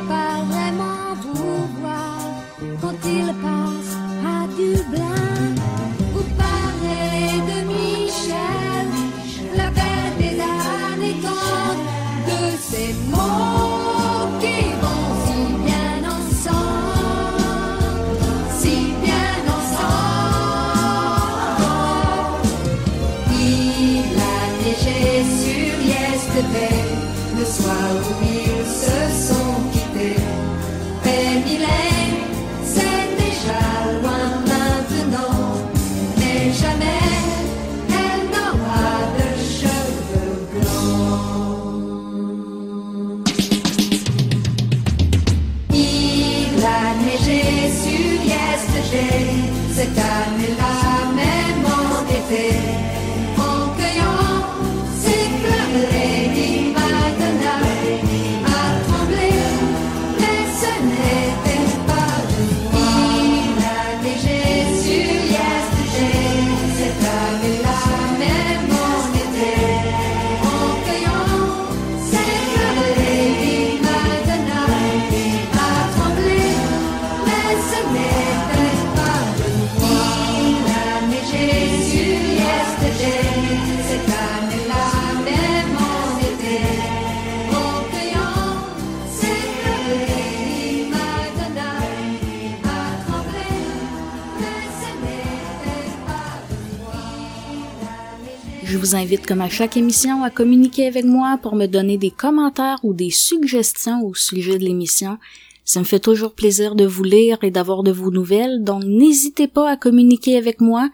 vous 98.88 98.96
invite, 98.96 99.26
comme 99.26 99.42
à 99.42 99.50
chaque 99.50 99.76
émission, 99.76 100.22
à 100.22 100.30
communiquer 100.30 100.86
avec 100.86 101.04
moi 101.04 101.38
pour 101.42 101.56
me 101.56 101.66
donner 101.66 101.98
des 101.98 102.10
commentaires 102.10 102.78
ou 102.82 102.94
des 102.94 103.10
suggestions 103.10 104.02
au 104.02 104.14
sujet 104.14 104.56
de 104.56 104.64
l'émission. 104.64 105.18
Ça 105.66 105.80
me 105.80 105.84
fait 105.84 106.00
toujours 106.00 106.32
plaisir 106.32 106.74
de 106.74 106.86
vous 106.86 107.04
lire 107.04 107.36
et 107.42 107.50
d'avoir 107.50 107.82
de 107.82 107.92
vos 107.92 108.10
nouvelles, 108.10 108.64
donc 108.64 108.84
n'hésitez 108.84 109.46
pas 109.46 109.70
à 109.70 109.76
communiquer 109.76 110.38
avec 110.38 110.62
moi. 110.62 110.88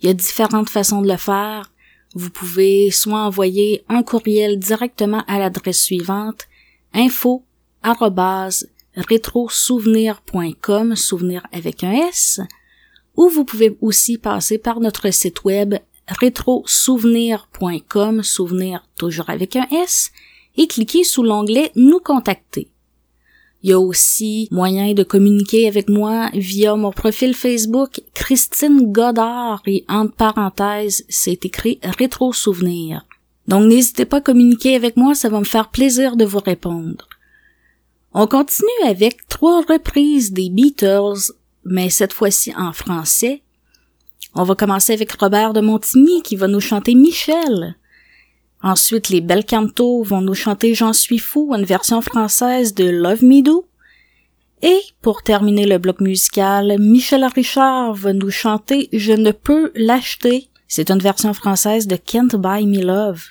Il 0.00 0.06
y 0.06 0.10
a 0.10 0.14
différentes 0.14 0.70
façons 0.70 1.02
de 1.02 1.08
le 1.10 1.18
faire. 1.18 1.70
Vous 2.14 2.30
pouvez 2.30 2.90
soit 2.90 3.20
envoyer 3.20 3.84
un 3.90 4.02
courriel 4.02 4.58
directement 4.58 5.22
à 5.26 5.38
l'adresse 5.38 5.82
suivante 5.82 6.44
info 6.94 7.44
souvenir 10.96 11.46
avec 11.52 11.84
un 11.84 11.92
S, 11.92 12.40
ou 13.16 13.28
vous 13.28 13.44
pouvez 13.44 13.76
aussi 13.82 14.16
passer 14.16 14.56
par 14.56 14.80
notre 14.80 15.10
site 15.10 15.44
web 15.44 15.74
rétrosouvenir.com, 16.08 18.22
souvenir 18.22 18.86
toujours 18.96 19.30
avec 19.30 19.56
un 19.56 19.66
S, 19.70 20.12
et 20.56 20.66
cliquer 20.66 21.04
sous 21.04 21.22
l'onglet 21.22 21.70
Nous 21.76 22.00
contacter. 22.00 22.68
Il 23.62 23.70
y 23.70 23.72
a 23.72 23.80
aussi 23.80 24.48
moyen 24.50 24.92
de 24.92 25.02
communiquer 25.02 25.66
avec 25.66 25.88
moi 25.88 26.28
via 26.34 26.76
mon 26.76 26.90
profil 26.90 27.34
Facebook 27.34 28.02
Christine 28.12 28.92
Godard 28.92 29.62
et 29.66 29.86
entre 29.88 30.14
parenthèses, 30.14 31.06
c'est 31.08 31.46
écrit 31.46 31.78
Rétro 31.82 32.34
Souvenir. 32.34 33.06
Donc 33.48 33.64
n'hésitez 33.64 34.04
pas 34.04 34.18
à 34.18 34.20
communiquer 34.20 34.76
avec 34.76 34.98
moi, 34.98 35.14
ça 35.14 35.30
va 35.30 35.38
me 35.38 35.44
faire 35.44 35.70
plaisir 35.70 36.16
de 36.16 36.26
vous 36.26 36.40
répondre. 36.40 37.08
On 38.12 38.26
continue 38.26 38.68
avec 38.84 39.26
trois 39.28 39.62
reprises 39.62 40.32
des 40.32 40.50
Beatles, 40.50 41.32
mais 41.64 41.88
cette 41.88 42.12
fois-ci 42.12 42.52
en 42.54 42.74
français. 42.74 43.43
On 44.36 44.42
va 44.42 44.56
commencer 44.56 44.92
avec 44.92 45.12
Robert 45.12 45.52
de 45.52 45.60
Montigny 45.60 46.20
qui 46.22 46.34
va 46.34 46.48
nous 46.48 46.60
chanter 46.60 46.96
Michel. 46.96 47.76
Ensuite, 48.62 49.08
les 49.08 49.20
Bel 49.20 49.46
Canto 49.46 50.02
vont 50.02 50.22
nous 50.22 50.34
chanter 50.34 50.74
J'en 50.74 50.92
suis 50.92 51.18
fou, 51.18 51.54
une 51.54 51.64
version 51.64 52.00
française 52.00 52.74
de 52.74 52.88
Love 52.88 53.22
Me 53.22 53.42
Do. 53.42 53.68
Et, 54.62 54.80
pour 55.02 55.22
terminer 55.22 55.66
le 55.66 55.78
bloc 55.78 56.00
musical, 56.00 56.74
Michel 56.80 57.24
Richard 57.24 57.94
va 57.94 58.12
nous 58.12 58.30
chanter 58.30 58.88
Je 58.92 59.12
ne 59.12 59.30
peux 59.30 59.70
l'acheter. 59.76 60.48
C'est 60.66 60.90
une 60.90 60.98
version 60.98 61.32
française 61.32 61.86
de 61.86 61.94
Can't 61.94 62.34
Buy 62.34 62.66
Me 62.66 62.82
Love. 62.82 63.22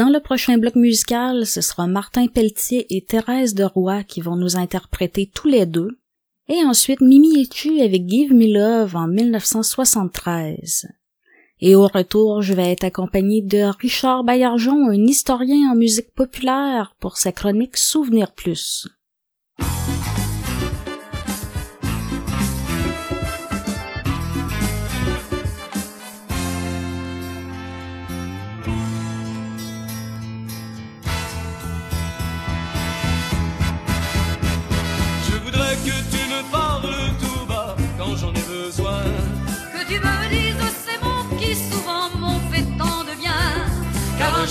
Dans 0.00 0.08
le 0.08 0.20
prochain 0.20 0.56
bloc 0.56 0.76
musical, 0.76 1.44
ce 1.44 1.60
sera 1.60 1.86
Martin 1.86 2.26
Pelletier 2.26 2.86
et 2.88 3.04
Thérèse 3.04 3.52
Deroy 3.52 4.02
qui 4.02 4.22
vont 4.22 4.34
nous 4.34 4.56
interpréter 4.56 5.30
tous 5.34 5.46
les 5.46 5.66
deux, 5.66 5.90
et 6.48 6.64
ensuite 6.64 7.02
Mimi 7.02 7.38
et 7.38 7.46
tu 7.46 7.82
avec 7.82 8.08
Give 8.08 8.32
Me 8.32 8.50
Love 8.50 8.96
en 8.96 9.06
1973. 9.06 10.88
Et 11.60 11.74
au 11.74 11.86
retour, 11.86 12.40
je 12.40 12.54
vais 12.54 12.72
être 12.72 12.84
accompagné 12.84 13.42
de 13.42 13.64
Richard 13.78 14.24
Baillargeon, 14.24 14.88
un 14.88 15.04
historien 15.06 15.70
en 15.70 15.74
musique 15.74 16.14
populaire, 16.14 16.96
pour 16.98 17.18
sa 17.18 17.30
chronique 17.30 17.76
Souvenir 17.76 18.32
Plus. 18.32 18.88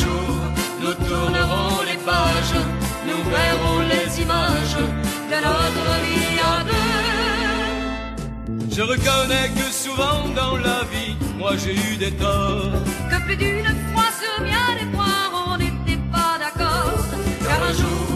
jour, 0.02 0.36
nous 0.82 0.96
tournerons 1.08 1.82
les 1.90 2.00
pages, 2.10 2.60
nous 3.08 3.22
verrons 3.36 3.80
les 3.94 4.08
images 4.22 4.80
de 5.32 5.38
notre 5.48 5.90
vie 6.06 6.40
à 6.54 6.64
deux. 6.70 7.00
Je 8.76 8.82
reconnais 8.82 9.50
que 9.58 9.68
souvent 9.84 10.22
dans 10.36 10.56
la 10.58 10.82
vie, 10.92 11.16
moi 11.38 11.52
j'ai 11.62 11.76
eu 11.76 11.98
des 11.98 12.12
torts. 12.12 12.72
Que 13.12 13.18
plus 13.26 13.36
d'une 13.36 13.74
fois 13.92 14.10
sur 14.22 14.36
bien 14.50 14.68
des 14.80 14.90
points, 14.96 15.28
on 15.48 15.58
n'était 15.58 16.02
pas 16.16 16.34
d'accord. 16.44 17.02
Car 17.46 17.62
un 17.70 17.74
jour, 17.82 18.10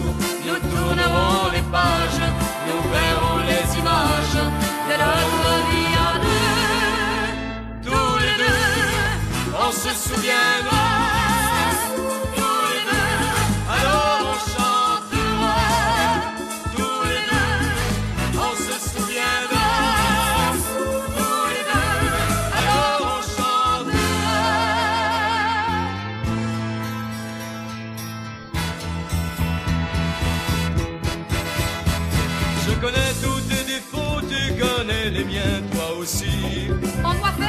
nous 0.46 0.60
tournerons 0.70 1.50
les 1.56 1.64
pages, 1.76 2.24
nous 2.68 2.82
verrons 2.96 3.38
les 3.50 3.64
images 3.80 4.40
de 4.88 4.94
notre 5.04 5.46
vie 5.68 5.94
à 6.08 6.12
deux. 6.24 7.88
Tous 7.88 8.16
les 8.26 8.36
deux, 8.44 9.54
on 9.66 9.70
se 9.72 9.90
souviendra. 10.08 10.83
on 37.02 37.20
what 37.20 37.43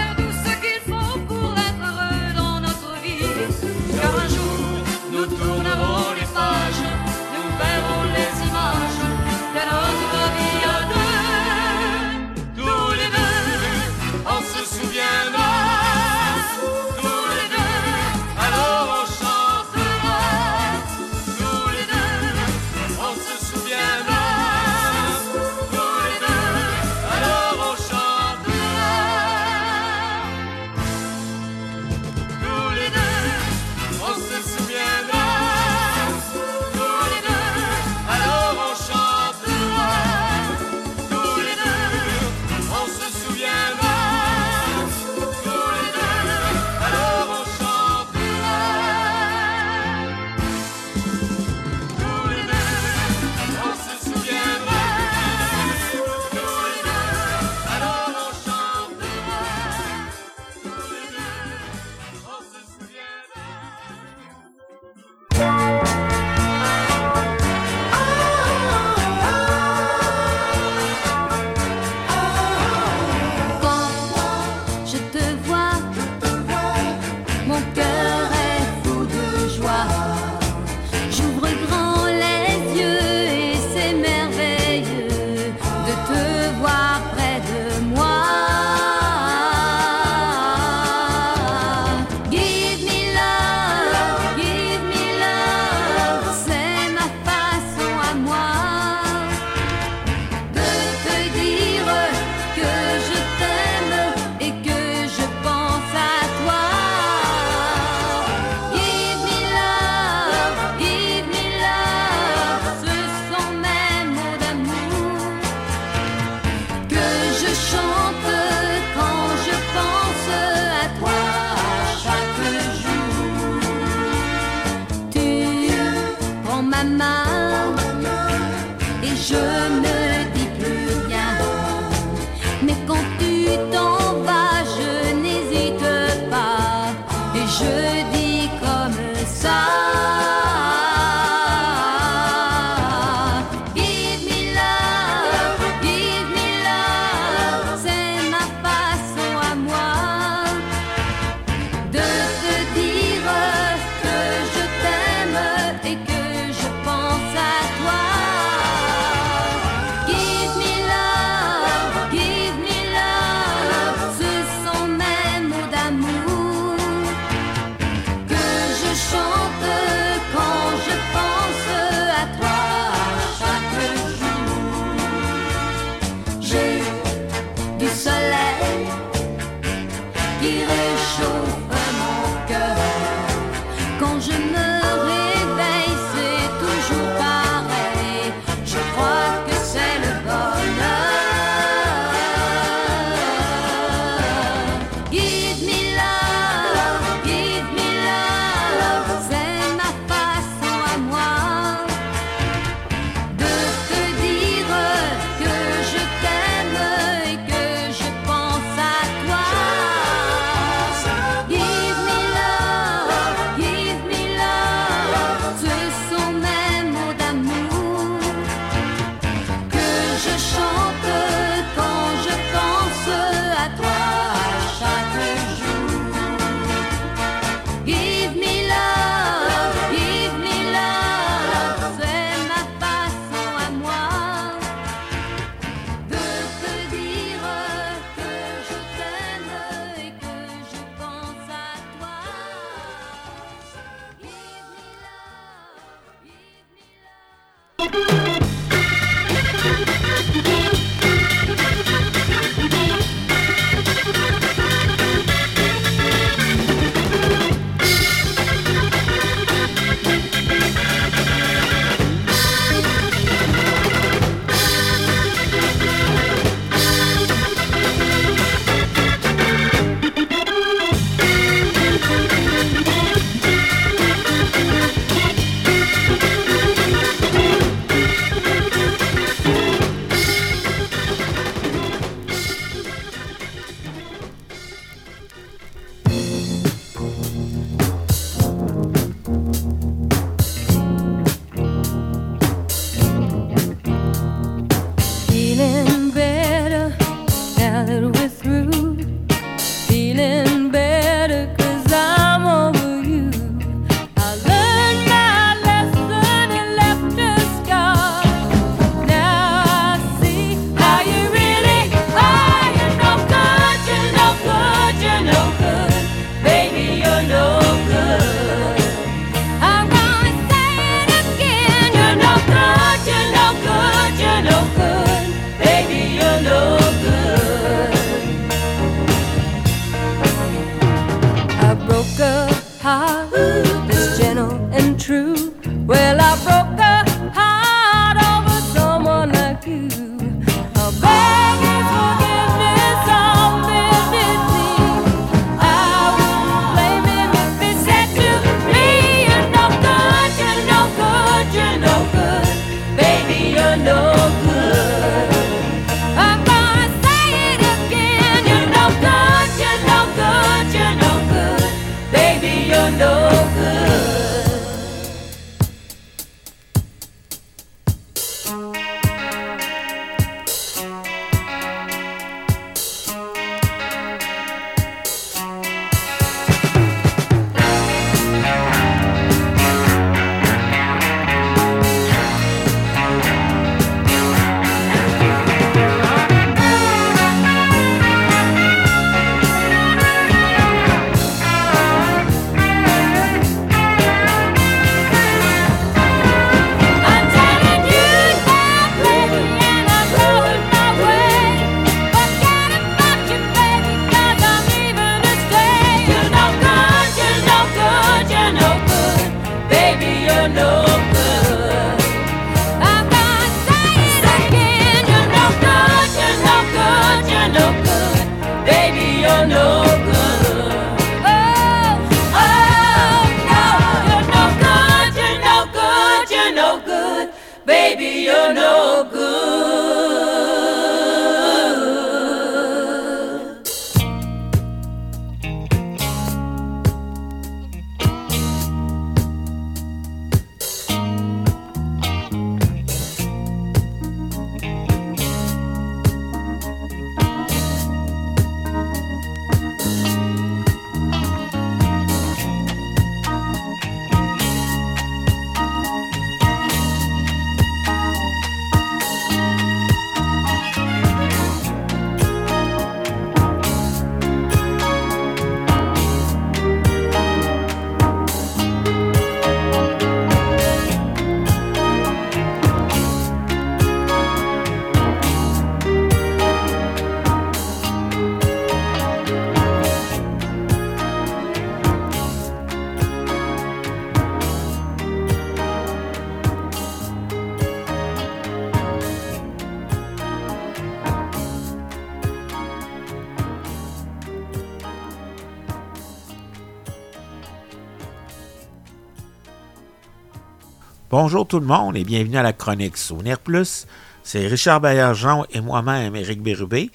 Bonjour 501.25 501.47
tout 501.47 501.59
le 501.59 501.65
monde 501.65 501.97
et 501.97 502.03
bienvenue 502.03 502.37
à 502.37 502.43
la 502.43 502.53
chronique 502.53 502.97
Souvenir 502.97 503.39
Plus. 503.39 503.87
C'est 504.23 504.45
Richard 504.45 504.79
Baillargeon 504.79 505.43
et 505.49 505.59
moi-même, 505.59 506.15
Éric 506.15 506.43
Bérubé, 506.43 506.91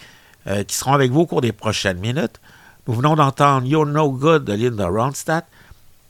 euh, 0.47 0.63
qui 0.63 0.77
seront 0.77 0.93
avec 0.93 1.11
vous 1.11 1.23
au 1.23 1.27
cours 1.27 1.41
des 1.41 1.51
prochaines 1.51 1.99
minutes. 1.99 2.41
Nous 2.87 2.95
venons 2.95 3.17
d'entendre 3.17 3.67
You're 3.67 3.87
No 3.87 4.13
Good 4.13 4.45
de 4.45 4.53
Linda 4.53 4.87
Ronstadt. 4.87 5.49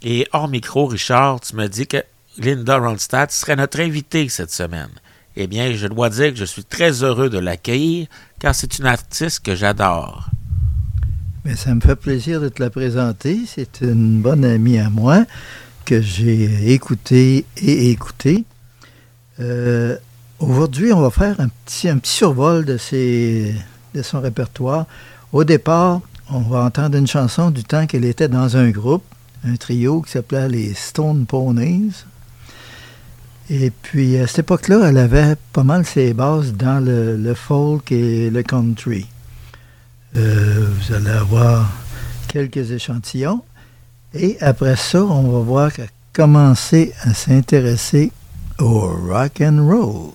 Et 0.02 0.28
hors 0.34 0.48
micro, 0.48 0.84
Richard, 0.84 1.40
tu 1.40 1.56
me 1.56 1.66
dis 1.66 1.86
que 1.86 1.96
Linda 2.36 2.76
Ronstadt 2.76 3.32
serait 3.32 3.56
notre 3.56 3.80
invitée 3.80 4.28
cette 4.28 4.52
semaine. 4.52 4.90
Eh 5.36 5.46
bien, 5.46 5.72
je 5.72 5.86
dois 5.86 6.10
dire 6.10 6.34
que 6.34 6.38
je 6.38 6.44
suis 6.44 6.64
très 6.64 7.02
heureux 7.02 7.30
de 7.30 7.38
l'accueillir 7.38 8.06
car 8.38 8.54
c'est 8.54 8.78
une 8.78 8.86
artiste 8.86 9.40
que 9.40 9.54
j'adore. 9.54 10.28
Mais 11.46 11.56
ça 11.56 11.74
me 11.74 11.80
fait 11.80 11.96
plaisir 11.96 12.42
de 12.42 12.50
te 12.50 12.62
la 12.62 12.68
présenter. 12.68 13.40
C'est 13.46 13.80
une 13.80 14.20
bonne 14.20 14.44
amie 14.44 14.78
à 14.78 14.90
moi 14.90 15.24
que 15.90 16.00
j'ai 16.00 16.72
écoutée 16.72 17.44
et 17.56 17.90
écoutée. 17.90 18.44
Euh, 19.40 19.96
Aujourd'hui, 20.38 20.92
on 20.92 21.00
va 21.00 21.10
faire 21.10 21.40
un 21.40 21.48
petit, 21.48 21.88
un 21.88 21.98
petit 21.98 22.12
survol 22.12 22.64
de, 22.64 22.76
ses, 22.76 23.52
de 23.92 24.00
son 24.00 24.20
répertoire. 24.20 24.86
Au 25.32 25.42
départ, 25.42 26.00
on 26.30 26.42
va 26.42 26.60
entendre 26.60 26.96
une 26.96 27.08
chanson 27.08 27.50
du 27.50 27.64
temps 27.64 27.88
qu'elle 27.88 28.04
était 28.04 28.28
dans 28.28 28.56
un 28.56 28.70
groupe, 28.70 29.02
un 29.44 29.56
trio 29.56 30.00
qui 30.02 30.12
s'appelait 30.12 30.48
les 30.48 30.74
Stone 30.74 31.26
Ponies. 31.26 32.04
Et 33.50 33.70
puis, 33.70 34.16
à 34.16 34.28
cette 34.28 34.40
époque-là, 34.40 34.90
elle 34.90 34.98
avait 34.98 35.34
pas 35.52 35.64
mal 35.64 35.84
ses 35.84 36.14
bases 36.14 36.52
dans 36.54 36.78
le, 36.78 37.16
le 37.16 37.34
folk 37.34 37.90
et 37.90 38.30
le 38.30 38.44
country. 38.44 39.08
Euh, 40.14 40.68
vous 40.72 40.94
allez 40.94 41.10
avoir 41.10 41.68
quelques 42.28 42.70
échantillons. 42.70 43.42
Et 44.14 44.36
après 44.40 44.76
ça, 44.76 45.04
on 45.04 45.30
va 45.30 45.38
voir 45.40 45.70
commencé 46.12 46.92
à 47.02 47.14
s'intéresser 47.14 48.10
au 48.58 48.88
rock 49.08 49.40
and 49.40 49.66
roll. 49.68 50.12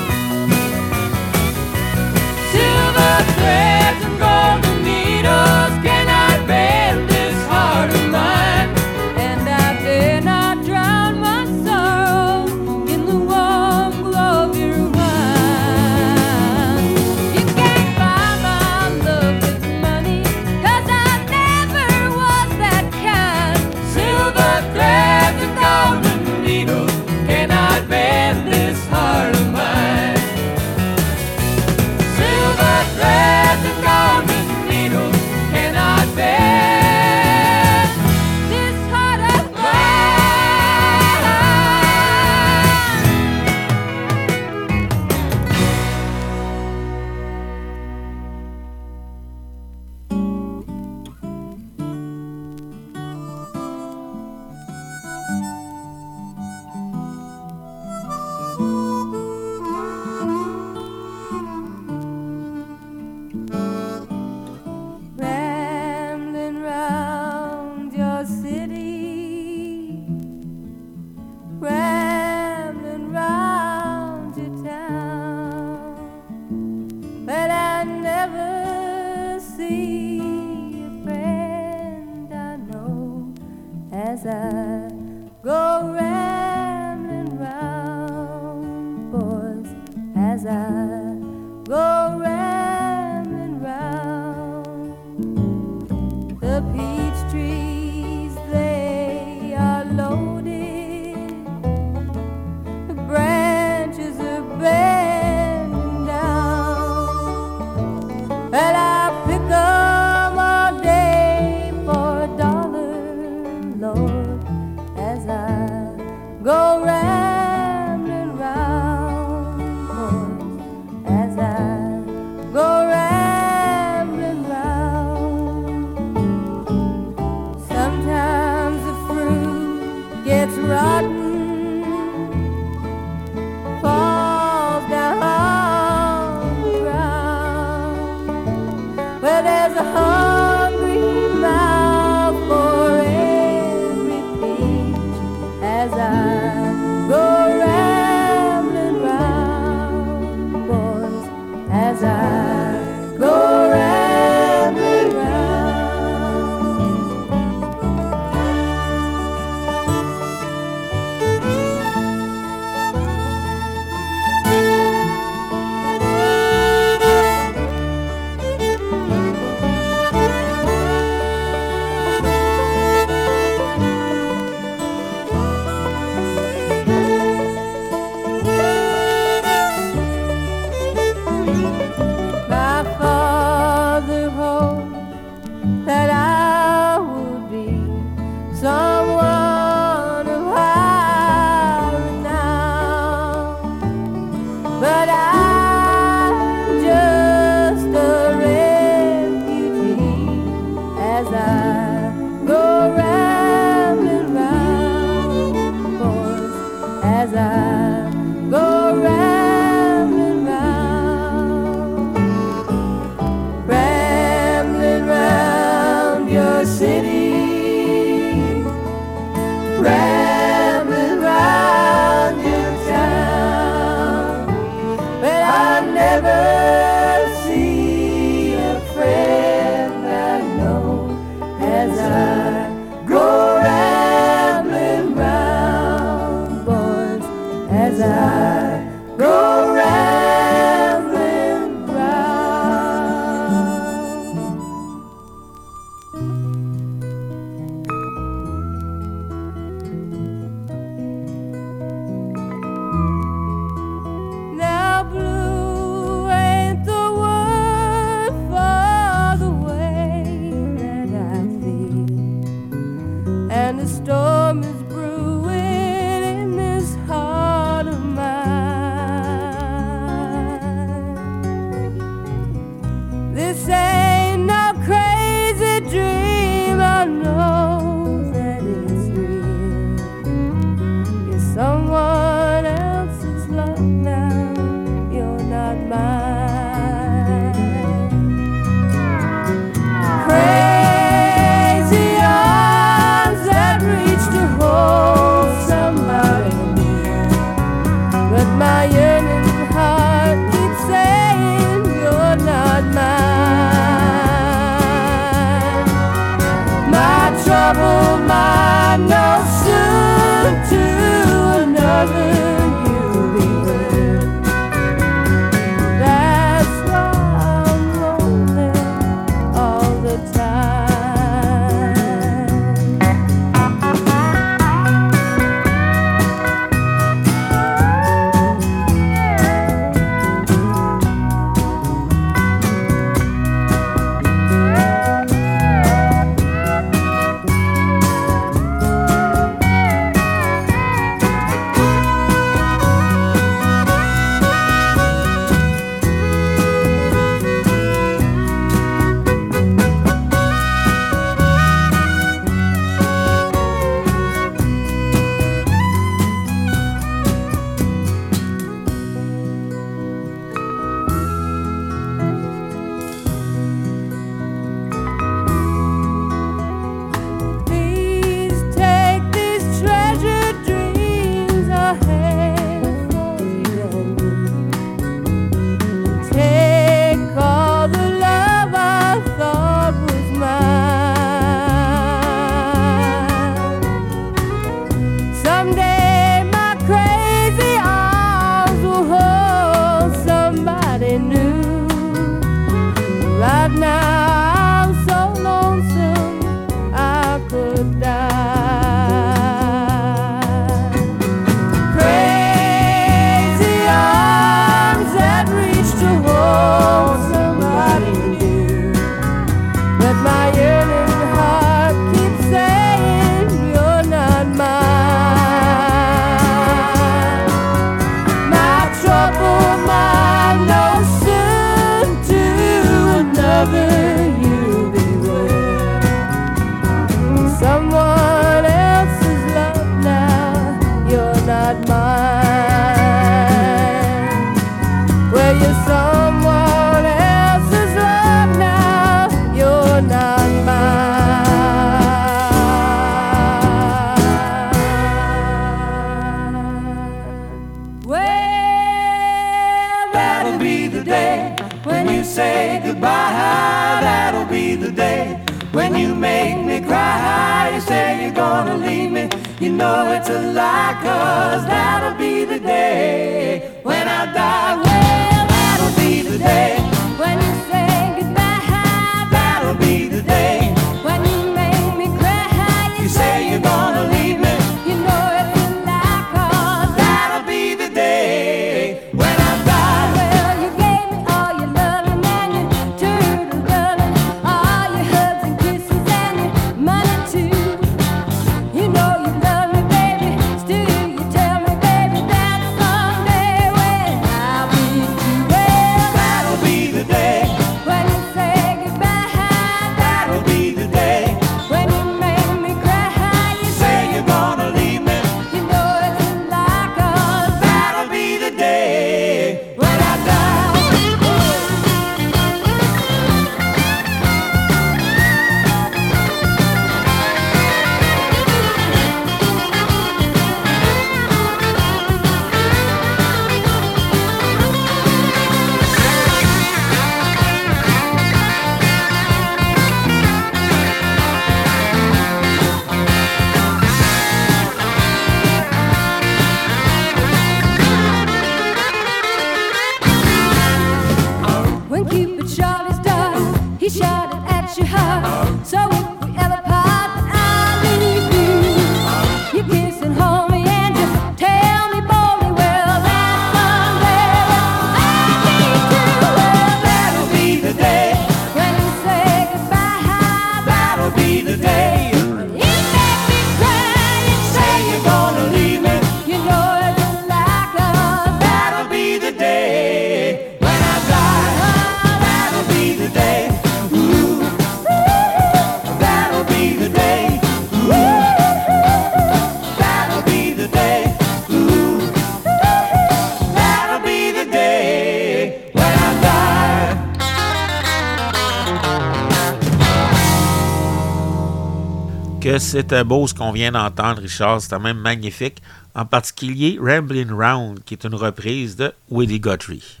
C'était 592.74 593.04
beau 593.04 593.24
ce 593.28 593.34
qu'on 593.34 593.52
vient 593.52 593.70
d'entendre, 593.70 594.20
Richard. 594.20 594.60
C'était 594.60 594.80
même 594.80 594.98
magnifique. 594.98 595.62
En 595.94 596.04
particulier, 596.04 596.76
Ramblin' 596.80 597.32
Round, 597.32 597.78
qui 597.84 597.94
est 597.94 598.02
une 598.02 598.16
reprise 598.16 598.74
de 598.74 598.92
Woody 599.12 599.38
Guthrie. 599.38 600.00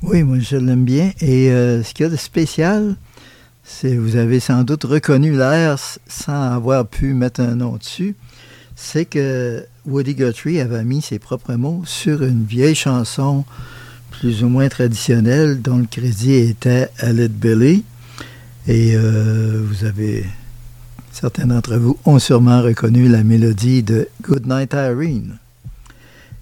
Oui, 0.00 0.22
moi 0.22 0.38
je 0.38 0.56
l'aime 0.56 0.86
bien. 0.86 1.12
Et 1.20 1.50
euh, 1.50 1.82
ce 1.82 1.92
qu'il 1.92 2.04
y 2.04 2.06
a 2.06 2.10
de 2.10 2.16
spécial, 2.16 2.96
c'est 3.62 3.96
vous 3.96 4.16
avez 4.16 4.40
sans 4.40 4.62
doute 4.62 4.84
reconnu 4.84 5.36
l'air 5.36 5.76
sans 6.08 6.54
avoir 6.54 6.86
pu 6.86 7.12
mettre 7.12 7.42
un 7.42 7.56
nom 7.56 7.76
dessus. 7.76 8.16
C'est 8.74 9.04
que 9.04 9.62
Woody 9.84 10.14
Guthrie 10.14 10.58
avait 10.58 10.84
mis 10.84 11.02
ses 11.02 11.18
propres 11.18 11.56
mots 11.56 11.82
sur 11.84 12.22
une 12.22 12.46
vieille 12.46 12.74
chanson 12.74 13.44
plus 14.10 14.42
ou 14.42 14.48
moins 14.48 14.70
traditionnelle 14.70 15.60
dont 15.60 15.76
le 15.76 15.86
crédit 15.86 16.32
était 16.32 16.88
Aled 16.96 17.32
Billy. 17.32 17.84
Et 18.68 18.96
euh, 18.96 19.62
vous 19.62 19.84
avez, 19.84 20.24
certains 21.16 21.46
d'entre 21.46 21.76
vous 21.76 21.98
ont 22.04 22.18
sûrement 22.18 22.60
reconnu 22.60 23.08
la 23.08 23.24
mélodie 23.24 23.82
de 23.82 24.06
Goodnight 24.20 24.74
Irene. 24.74 25.38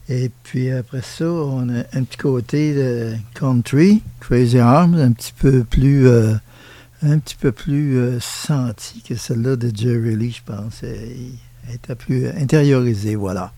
Et 0.08 0.32
puis 0.42 0.68
après 0.72 1.00
ça, 1.00 1.26
on 1.26 1.68
a 1.68 1.84
un 1.92 2.02
petit 2.02 2.16
côté 2.18 2.74
de 2.74 3.14
country, 3.34 4.02
Crazy 4.18 4.58
Arms, 4.58 4.96
un 4.96 5.12
petit 5.12 5.32
peu 5.32 5.62
plus, 5.62 6.08
euh, 6.08 6.34
un 7.04 7.20
petit 7.20 7.36
peu 7.36 7.52
plus 7.52 7.98
euh, 7.98 8.18
senti 8.20 9.00
que 9.02 9.14
celle-là 9.14 9.54
de 9.54 9.70
Jerry 9.72 10.16
Lee, 10.16 10.32
je 10.32 10.42
pense. 10.44 10.82
Elle 10.82 11.36
était 11.72 11.94
plus 11.94 12.26
intériorisée, 12.26 13.14
voilà. 13.14 13.52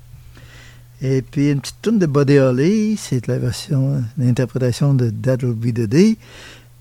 Et 1.01 1.23
puis 1.23 1.51
une 1.51 1.61
petite 1.61 1.81
tune 1.81 1.99
de 1.99 2.05
Buddy 2.05 2.39
Holly, 2.39 2.99
c'est 2.99 3.27
la 3.27 3.39
version, 3.39 4.05
l'interprétation 4.19 4.93
de 4.93 5.09
That'll 5.09 5.55
Be 5.55 5.73
the 5.73 5.89
Day. 5.89 6.19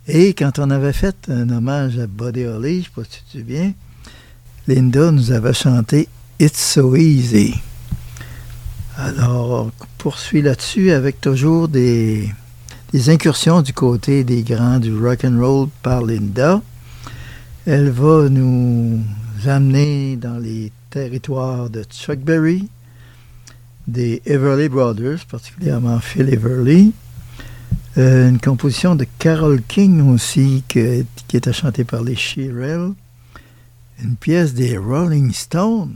Et 0.10 0.34
quand 0.34 0.60
on 0.60 0.70
avait 0.72 0.94
fait 0.94 1.16
un 1.30 1.49
hommage 1.49 1.98
à 1.99 2.06
Buddy 2.06 2.44
Holly, 2.44 2.74
je 2.74 2.78
ne 2.80 2.84
sais 2.84 2.90
pas 2.95 3.03
si 3.06 3.10
tu 3.10 3.24
te 3.24 3.38
souviens, 3.40 3.74
Linda 4.68 5.12
nous 5.12 5.32
avait 5.32 5.54
chanté 5.54 6.10
It's 6.40 6.60
So 6.60 6.96
Easy. 6.96 7.54
Alors, 8.98 9.68
on 9.68 9.72
poursuit 10.00 10.42
là-dessus 10.42 10.90
avec 10.90 11.22
toujours 11.22 11.68
des, 11.68 12.32
incursions 13.08 13.62
du 13.62 13.74
côté 13.74 14.24
des 14.24 14.42
grands 14.42 14.80
du 14.80 14.98
rock 14.98 15.24
and 15.24 15.38
roll 15.40 15.70
par 15.84 16.02
Linda. 16.02 16.64
Elle 17.68 17.92
va 17.92 18.28
nous 18.28 19.04
amener 19.46 20.16
dans 20.16 20.40
les 20.40 20.72
territoires 20.90 21.70
de 21.70 21.84
Chuck 21.84 22.18
Berry, 22.18 22.68
des 23.88 24.24
Everly 24.26 24.68
Brothers, 24.68 25.28
particulièrement 25.30 26.00
Phil 26.00 26.28
Everly, 26.34 26.92
euh, 28.00 28.30
une 28.30 28.40
composition 28.40 28.96
de 28.96 29.06
Carole 29.20 29.62
King 29.68 30.12
aussi 30.12 30.64
qui 30.68 30.80
était 30.80 31.54
chantée 31.54 31.84
par 31.84 32.02
les 32.02 32.16
Shirelles, 32.16 32.94
une 34.01 34.15
pièce 34.15 34.53
des 34.53 34.77
Rolling 34.77 35.31
Stones. 35.31 35.95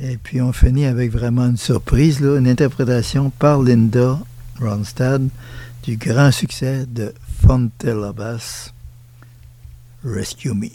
Et 0.00 0.16
puis 0.16 0.40
on 0.40 0.52
finit 0.52 0.86
avec 0.86 1.12
vraiment 1.12 1.46
une 1.46 1.56
surprise, 1.56 2.20
là, 2.20 2.38
une 2.38 2.48
interprétation 2.48 3.30
par 3.30 3.62
Linda 3.62 4.18
Ronstadt 4.60 5.22
du 5.84 5.96
grand 5.96 6.30
succès 6.30 6.86
de 6.86 7.12
Fontella 7.46 8.12
Bass, 8.12 8.72
Rescue 10.04 10.54
Me. 10.54 10.70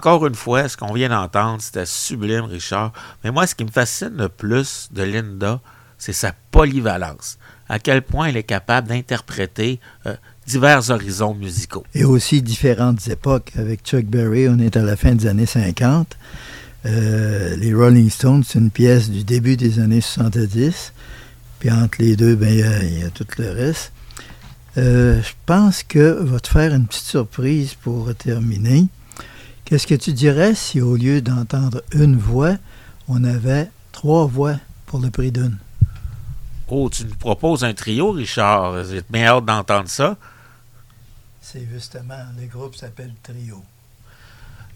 Encore 0.00 0.26
une 0.26 0.34
fois, 0.34 0.66
ce 0.66 0.78
qu'on 0.78 0.94
vient 0.94 1.10
d'entendre, 1.10 1.60
c'était 1.60 1.84
sublime, 1.84 2.44
Richard. 2.44 2.90
Mais 3.22 3.30
moi, 3.30 3.46
ce 3.46 3.54
qui 3.54 3.64
me 3.64 3.70
fascine 3.70 4.14
le 4.16 4.30
plus 4.30 4.88
de 4.92 5.02
Linda, 5.02 5.60
c'est 5.98 6.14
sa 6.14 6.32
polyvalence. 6.50 7.36
À 7.68 7.78
quel 7.78 8.00
point 8.00 8.28
elle 8.28 8.38
est 8.38 8.42
capable 8.44 8.88
d'interpréter 8.88 9.78
euh, 10.06 10.16
divers 10.46 10.88
horizons 10.88 11.34
musicaux. 11.34 11.84
Et 11.94 12.04
aussi 12.04 12.40
différentes 12.40 13.06
époques. 13.08 13.52
Avec 13.58 13.82
Chuck 13.84 14.06
Berry, 14.06 14.48
on 14.48 14.58
est 14.58 14.74
à 14.78 14.82
la 14.82 14.96
fin 14.96 15.14
des 15.14 15.26
années 15.26 15.44
50. 15.44 16.16
Euh, 16.86 17.54
les 17.56 17.74
Rolling 17.74 18.08
Stones, 18.08 18.42
c'est 18.42 18.58
une 18.58 18.70
pièce 18.70 19.10
du 19.10 19.22
début 19.22 19.58
des 19.58 19.80
années 19.80 20.00
70. 20.00 20.94
Puis 21.58 21.70
entre 21.70 21.98
les 22.00 22.16
deux, 22.16 22.36
ben, 22.36 22.48
il 22.48 22.60
y 22.60 22.62
a- 22.62 22.82
il 22.84 22.98
y, 23.00 23.02
a 23.04 23.10
tout 23.10 23.26
le 23.36 23.50
reste. 23.50 23.92
Euh, 24.78 25.20
je 25.22 25.32
pense 25.44 25.82
que 25.82 26.16
va 26.22 26.40
te 26.40 26.48
faire 26.48 26.72
une 26.72 26.86
petite 26.86 27.04
surprise 27.04 27.74
pour 27.74 28.14
terminer. 28.14 28.86
Qu'est-ce 29.70 29.86
que 29.86 29.94
tu 29.94 30.12
dirais 30.12 30.56
si 30.56 30.80
au 30.80 30.96
lieu 30.96 31.22
d'entendre 31.22 31.80
une 31.92 32.16
voix, 32.16 32.56
on 33.06 33.22
avait 33.22 33.70
trois 33.92 34.26
voix 34.26 34.56
pour 34.86 34.98
le 34.98 35.10
prix 35.10 35.30
d'une? 35.30 35.58
Oh, 36.66 36.90
tu 36.90 37.04
nous 37.04 37.14
proposes 37.14 37.62
un 37.62 37.72
trio, 37.72 38.10
Richard. 38.10 38.82
J'ai 38.82 39.00
bien 39.08 39.26
hâte 39.26 39.44
d'entendre 39.44 39.88
ça. 39.88 40.16
C'est 41.40 41.68
justement, 41.72 42.18
le 42.36 42.48
groupe 42.48 42.74
s'appelle 42.74 43.14
Trio. 43.22 43.62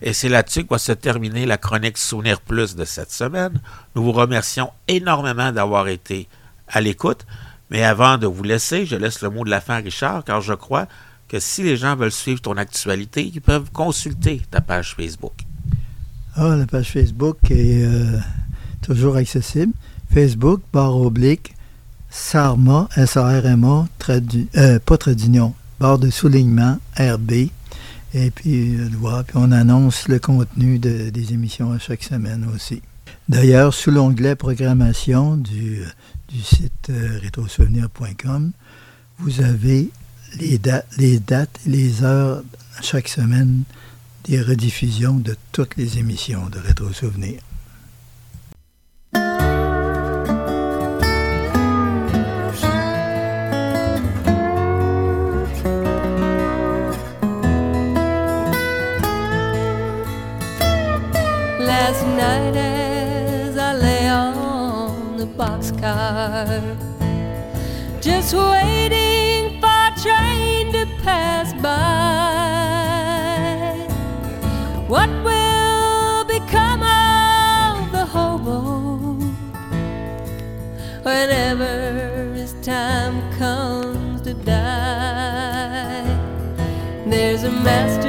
Et 0.00 0.12
c'est 0.12 0.28
là-dessus 0.28 0.62
que 0.62 0.70
va 0.70 0.78
se 0.78 0.92
terminer 0.92 1.44
la 1.44 1.58
chronique 1.58 1.98
Souvenir 1.98 2.40
Plus 2.40 2.76
de 2.76 2.84
cette 2.84 3.10
semaine. 3.10 3.60
Nous 3.96 4.04
vous 4.04 4.12
remercions 4.12 4.70
énormément 4.86 5.50
d'avoir 5.50 5.88
été 5.88 6.28
à 6.68 6.80
l'écoute. 6.80 7.26
Mais 7.68 7.82
avant 7.82 8.16
de 8.16 8.28
vous 8.28 8.44
laisser, 8.44 8.86
je 8.86 8.94
laisse 8.94 9.22
le 9.22 9.30
mot 9.30 9.42
de 9.42 9.50
la 9.50 9.60
fin 9.60 9.74
à 9.74 9.78
Richard, 9.78 10.22
car 10.22 10.40
je 10.40 10.54
crois 10.54 10.86
que 11.28 11.40
si 11.40 11.62
les 11.62 11.76
gens 11.76 11.96
veulent 11.96 12.12
suivre 12.12 12.40
ton 12.40 12.56
actualité, 12.56 13.30
ils 13.34 13.40
peuvent 13.40 13.70
consulter 13.72 14.42
ta 14.50 14.60
page 14.60 14.94
Facebook. 14.94 15.32
Ah, 16.36 16.56
la 16.56 16.66
page 16.66 16.90
Facebook 16.90 17.38
est 17.50 17.84
euh, 17.84 18.18
toujours 18.82 19.16
accessible. 19.16 19.72
Facebook, 20.12 20.60
barre 20.72 20.96
oblique, 20.96 21.54
SARMA, 22.10 22.88
S-A-R-M-A, 22.96 23.86
trait 23.98 24.20
d'u- 24.20 24.48
euh, 24.56 24.78
pas 24.78 24.96
barre 25.80 25.98
de 25.98 26.10
soulignement, 26.10 26.78
RB. 26.98 27.32
Et 28.16 28.30
puis, 28.30 28.76
euh, 28.76 28.88
voilà, 29.00 29.24
puis 29.24 29.36
on 29.38 29.50
annonce 29.50 30.06
le 30.08 30.18
contenu 30.20 30.78
de- 30.78 31.10
des 31.10 31.32
émissions 31.32 31.72
à 31.72 31.78
chaque 31.78 32.04
semaine 32.04 32.48
aussi. 32.54 32.82
D'ailleurs, 33.28 33.72
sous 33.74 33.90
l'onglet 33.90 34.36
programmation 34.36 35.36
du, 35.36 35.80
du 36.28 36.40
site 36.42 36.90
euh, 36.90 37.18
rétrosouvenir.com, 37.22 38.52
vous 39.18 39.40
avez 39.40 39.90
les, 40.38 40.58
da- 40.58 40.84
les 40.98 41.18
dates 41.18 41.60
et 41.66 41.70
les 41.70 42.02
heures 42.02 42.42
chaque 42.82 43.08
semaine 43.08 43.64
des 44.24 44.40
rediffusions 44.40 45.14
de 45.14 45.36
toutes 45.52 45.76
les 45.76 45.98
émissions 45.98 46.48
de 46.48 46.58
Rétro 46.58 46.92
boxcar, 65.36 66.46
just 68.00 68.34
waiting 68.34 69.33
pass 71.04 71.52
by. 71.54 71.84
What 74.88 75.10
will 75.22 76.24
become 76.24 76.82
of 76.82 77.92
the 77.92 78.06
hobo 78.06 79.14
whenever 81.02 82.32
his 82.34 82.54
time 82.62 83.16
comes 83.38 84.22
to 84.22 84.34
die? 84.34 86.04
There's 87.06 87.44
a 87.44 87.50
master 87.50 88.03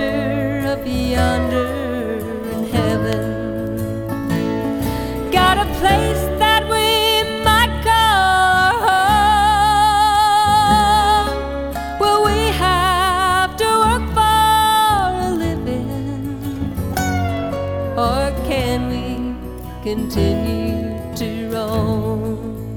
continue 19.86 20.98
to 21.16 21.49
roam? 21.52 22.76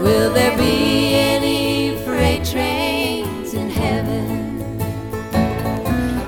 Will 0.00 0.32
there 0.32 0.56
be 0.56 1.12
any 1.12 1.94
freight 2.06 2.42
trains 2.42 3.52
in 3.52 3.68
heaven? 3.68 4.80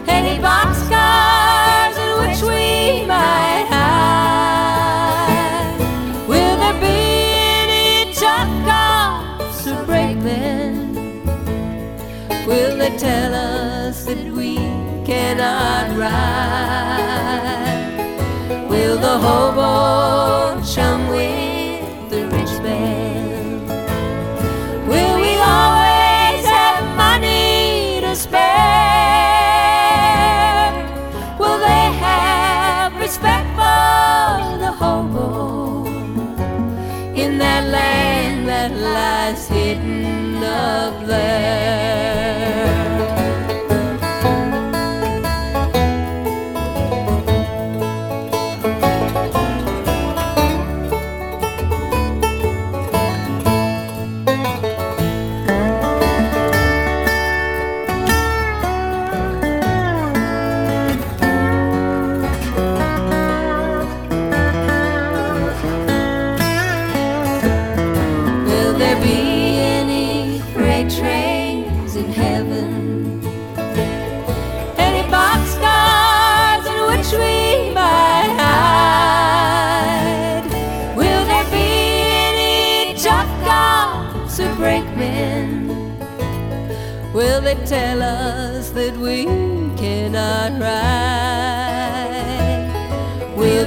Any 0.07 0.39
boxcars 0.43 1.97
in 2.05 2.11
which 2.21 2.43
we 2.43 3.07
might 3.07 3.67
hide? 3.71 4.91
Will 6.29 6.57
there 6.59 6.79
be 6.83 6.99
any 7.65 8.13
cops 8.13 9.67
or 9.67 9.83
brakemen? 9.87 10.95
Will 12.47 12.77
they 12.77 12.95
tell 12.99 13.33
us 13.33 14.05
that 14.05 14.23
we 14.35 14.57
cannot 15.07 15.97
ride? 15.97 16.94
Hobo 19.23 20.61
Chum. 20.65 21.04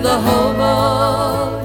The 0.03 0.10
hobo 0.10 1.57